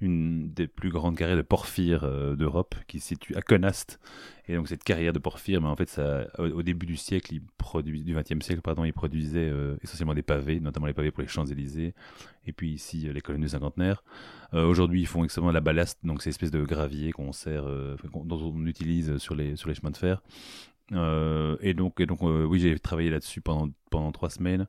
une 0.00 0.50
des 0.52 0.66
plus 0.66 0.88
grandes 0.88 1.16
carrières 1.16 1.36
de 1.36 1.42
porphyre 1.42 2.04
euh, 2.04 2.34
d'Europe 2.34 2.74
qui 2.86 2.98
se 2.98 3.08
situe 3.08 3.36
à 3.36 3.42
Conast. 3.42 4.00
Et 4.48 4.56
donc 4.56 4.66
cette 4.66 4.82
carrière 4.82 5.12
de 5.12 5.18
porphyre, 5.18 5.60
mais 5.60 5.68
en 5.68 5.76
fait, 5.76 5.88
ça, 5.88 6.26
au, 6.38 6.62
début 6.62 6.86
du 6.86 6.96
siècle, 6.96 7.34
du 7.34 8.14
XXe 8.14 8.44
siècle, 8.44 8.62
pardon, 8.62 8.84
il 8.84 8.92
produisait 8.92 9.50
euh, 9.50 9.76
essentiellement 9.82 10.14
des 10.14 10.22
pavés, 10.22 10.60
notamment 10.60 10.86
les 10.86 10.94
pavés 10.94 11.10
pour 11.10 11.22
les 11.22 11.28
Champs-Élysées, 11.28 11.94
et 12.46 12.52
puis 12.52 12.72
ici 12.72 13.08
les 13.12 13.20
colonnes 13.20 13.42
du 13.42 13.48
cinquantenaire. 13.48 14.02
Aujourd'hui, 14.52 15.02
ils 15.02 15.06
font 15.06 15.22
extrêmement 15.22 15.52
la 15.52 15.60
ballast, 15.60 16.00
donc 16.02 16.22
ces 16.22 16.30
espèces 16.30 16.50
de 16.50 16.64
gravier 16.64 17.12
qu'on 17.12 17.30
sert, 17.30 17.62
dont 18.12 18.52
on 18.52 18.66
utilise 18.66 19.18
sur 19.18 19.36
les 19.36 19.54
sur 19.54 19.68
les 19.68 19.76
chemins 19.76 19.92
de 19.92 19.96
fer. 19.96 20.20
Et 20.92 21.74
donc, 21.74 22.00
et 22.00 22.06
donc 22.06 22.20
oui, 22.22 22.60
j'ai 22.60 22.78
travaillé 22.78 23.10
là-dessus 23.10 23.40
pendant 23.40 23.68
pendant 23.90 24.12
trois 24.12 24.30
semaines. 24.30 24.66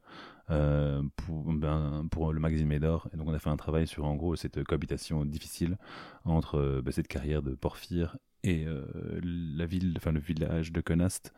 Euh, 0.51 1.01
pour, 1.15 1.53
ben, 1.53 2.05
pour 2.12 2.34
le 2.34 2.39
magazine 2.39 2.67
Médor. 2.67 3.07
Et 3.13 3.17
donc 3.17 3.27
on 3.27 3.34
a 3.34 3.39
fait 3.39 3.49
un 3.49 3.57
travail 3.57 3.88
sur 3.88 4.03
en 4.05 4.15
gros 4.15 4.36
cette 4.36 4.63
cohabitation 4.65 5.23
difficile 5.23 5.77
entre 6.25 6.57
euh, 6.57 6.81
ben, 6.84 6.91
cette 6.91 7.07
carrière 7.07 7.41
de 7.41 7.51
Porphyre 7.55 8.17
et 8.43 8.65
euh, 8.65 8.84
la 9.23 9.65
ville, 9.65 9.93
enfin 9.95 10.12
le 10.12 10.19
village 10.19 10.73
de 10.73 10.81
Conast. 10.81 11.31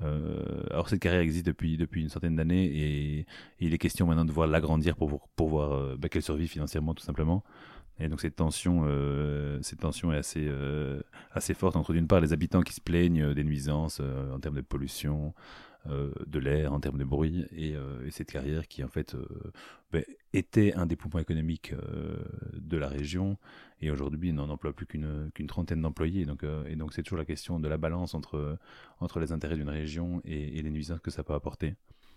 alors 0.00 0.88
cette 0.88 1.00
carrière 1.00 1.22
existe 1.22 1.46
depuis 1.46 1.78
depuis 1.78 2.02
une 2.02 2.10
centaine 2.10 2.36
d'années 2.36 2.64
et, 2.64 3.26
il 3.60 3.74
est 3.74 3.78
question 3.78 4.06
maintenant 4.06 4.26
de 4.26 4.32
voir 4.32 4.46
l'agrandir 4.46 4.94
pour 4.94 5.28
pour 5.36 5.48
voir 5.48 5.96
ben, 5.96 6.08
qu'elle 6.08 6.22
survit 6.22 6.46
financièrement 6.46 6.94
tout 6.94 7.02
simplement. 7.02 7.42
Et 8.00 8.08
donc 8.08 8.20
cette 8.20 8.36
tension, 8.36 8.86
cette 9.62 9.80
tension 9.80 10.12
est 10.12 10.16
assez 10.16 10.50
assez 11.32 11.54
forte 11.54 11.76
entre 11.76 11.92
d'une 11.92 12.06
part 12.06 12.20
les 12.20 12.32
habitants 12.32 12.62
qui 12.62 12.72
se 12.72 12.80
plaignent 12.80 13.34
des 13.34 13.44
nuisances 13.44 14.00
en 14.00 14.40
termes 14.40 14.56
de 14.56 14.62
pollution, 14.62 15.34
euh, 15.88 16.12
de 16.26 16.38
l'air, 16.38 16.74
en 16.74 16.80
termes 16.80 16.98
de 16.98 17.04
bruit, 17.04 17.46
et, 17.56 17.74
euh, 17.74 18.10
cette 18.10 18.30
carrière 18.30 18.68
qui 18.68 18.84
en 18.84 18.88
fait 18.88 19.14
euh, 19.14 19.24
ben, 19.92 20.04
était 20.34 20.74
un 20.74 20.84
des 20.84 20.94
poumons 20.94 21.20
économiques 21.20 21.72
de 22.52 22.76
la 22.76 22.86
région, 22.86 23.38
et 23.80 23.90
aujourd'hui 23.90 24.34
n'en 24.34 24.50
emploie 24.50 24.74
plus 24.74 24.84
qu'une 24.84 25.30
trentaine 25.48 25.80
d'employés. 25.80 26.26
Donc, 26.26 26.44
et 26.66 26.76
donc 26.76 26.92
c'est 26.92 27.02
toujours 27.02 27.18
la 27.18 27.24
question 27.24 27.60
de 27.60 27.68
la 27.68 27.78
balance 27.78 28.12
entre, 28.12 28.58
entre 29.00 29.20
les 29.20 29.32
intérêts 29.32 29.56
d'une 29.56 29.70
région 29.70 30.20
et 30.26 30.60
les 30.60 30.70
nuisances 30.70 31.00
que 31.00 31.10
ça 31.10 31.24
peut 31.24 31.34
apporter. 31.34 31.76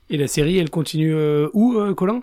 Et 0.09 0.17
la 0.17 0.27
série, 0.27 0.57
elle 0.57 0.69
continue 0.69 1.13
euh, 1.13 1.49
où, 1.53 1.77
euh, 1.77 1.93
Colin? 1.93 2.21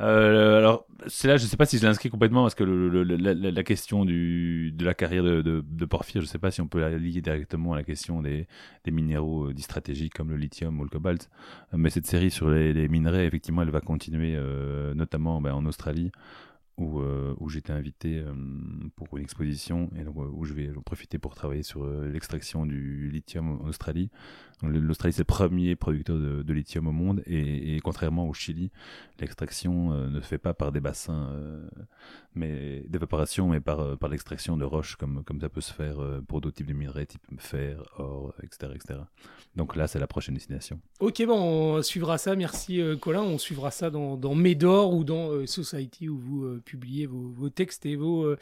Euh, 0.00 0.58
Alors, 0.58 0.86
c'est 1.06 1.26
là, 1.28 1.38
je 1.38 1.46
sais 1.46 1.56
pas 1.56 1.64
si 1.64 1.78
je 1.78 1.86
l'inscris 1.86 2.10
complètement 2.10 2.42
parce 2.42 2.54
que 2.54 2.64
la, 2.64 3.62
question 3.62 4.04
de 4.04 4.84
la 4.84 4.92
carrière 4.92 5.22
de, 5.24 5.84
Porphyre, 5.86 6.20
je 6.20 6.26
ne 6.26 6.30
sais 6.30 6.38
pas 6.38 6.50
si 6.50 6.60
on 6.60 6.68
peut 6.68 6.80
la 6.80 6.90
lier 6.90 7.22
directement 7.22 7.72
à 7.72 7.76
la 7.76 7.82
question 7.82 8.20
des, 8.20 8.46
minéraux 8.86 9.52
dits 9.52 9.62
stratégiques 9.62 10.12
comme 10.12 10.30
le 10.30 10.36
lithium 10.36 10.78
ou 10.78 10.84
le 10.84 10.90
cobalt. 10.90 11.30
Mais 11.72 11.88
cette 11.88 12.06
série 12.06 12.30
sur 12.30 12.50
les, 12.50 12.74
les 12.74 12.88
minerais, 12.88 13.26
effectivement, 13.26 13.62
elle 13.62 13.70
va 13.70 13.80
continuer, 13.80 14.38
notamment 14.94 15.40
ben, 15.40 15.54
en 15.54 15.64
Australie 15.64 16.10
où, 16.76 17.00
où 17.00 17.48
j'étais 17.48 17.72
invité 17.72 18.22
pour 18.96 19.16
une 19.16 19.22
exposition 19.22 19.88
et 19.98 20.04
donc 20.04 20.16
où 20.16 20.44
je 20.44 20.52
vais 20.52 20.68
profiter 20.84 21.18
pour 21.18 21.34
travailler 21.34 21.62
sur 21.62 21.86
l'extraction 21.86 22.66
du 22.66 23.08
lithium 23.10 23.60
en 23.62 23.68
Australie. 23.68 24.10
L'Australie, 24.62 25.12
c'est 25.12 25.20
le 25.20 25.24
premier 25.24 25.76
producteur 25.76 26.16
de, 26.16 26.52
lithium 26.52 26.86
au 26.86 26.92
monde 26.92 27.22
et, 27.26 27.78
contrairement 27.84 28.26
au 28.26 28.32
Chili, 28.32 28.70
l'extraction 29.20 29.92
euh, 29.92 30.08
ne 30.08 30.20
se 30.20 30.26
fait 30.26 30.38
pas 30.38 30.54
par 30.54 30.72
des 30.72 30.80
bassins 30.80 31.28
euh, 31.32 31.68
mais 32.34 32.82
d'évaporation, 32.88 33.48
mais 33.48 33.60
par, 33.60 33.80
euh, 33.80 33.96
par 33.96 34.08
l'extraction 34.08 34.56
de 34.56 34.64
roches 34.64 34.96
comme, 34.96 35.24
comme 35.24 35.40
ça 35.40 35.50
peut 35.50 35.60
se 35.60 35.72
faire 35.72 35.96
pour 36.26 36.40
d'autres 36.40 36.56
types 36.56 36.66
de 36.66 36.72
minerais, 36.72 37.04
type 37.04 37.20
fer, 37.38 37.82
or, 37.98 38.32
etc. 38.42 38.72
etc. 38.74 39.00
Donc 39.56 39.76
là, 39.76 39.86
c'est 39.86 39.98
la 39.98 40.06
prochaine 40.06 40.34
destination. 40.34 40.80
Ok, 41.00 41.22
bon, 41.26 41.38
on 41.76 41.82
suivra 41.82 42.16
ça. 42.16 42.34
Merci 42.34 42.80
Colin. 43.00 43.22
On 43.22 43.38
suivra 43.38 43.70
ça 43.70 43.90
dans, 43.90 44.16
dans 44.16 44.34
Médor 44.34 44.94
ou 44.94 45.04
dans 45.04 45.46
Society 45.46 46.08
où 46.08 46.18
vous 46.18 46.60
publiez 46.64 47.06
vos, 47.06 47.28
vos, 47.28 47.48
textes 47.50 47.86
et 47.86 47.96
vos, 47.96 48.34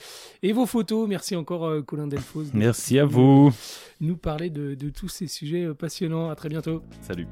et 0.43 0.53
vos 0.53 0.67
photos. 0.67 1.09
Merci 1.09 1.37
encore 1.37 1.85
Colin 1.85 2.07
Delfos. 2.07 2.45
Merci 2.53 2.99
à 2.99 3.05
vous. 3.05 3.53
Nous 4.01 4.17
parler 4.17 4.51
de, 4.51 4.75
de 4.75 4.91
tous 4.91 5.09
ces 5.09 5.29
sujets 5.29 5.73
passionnants 5.75 6.04
à 6.31 6.35
très 6.35 6.49
bientôt. 6.49 6.83
Salut. 7.03 7.27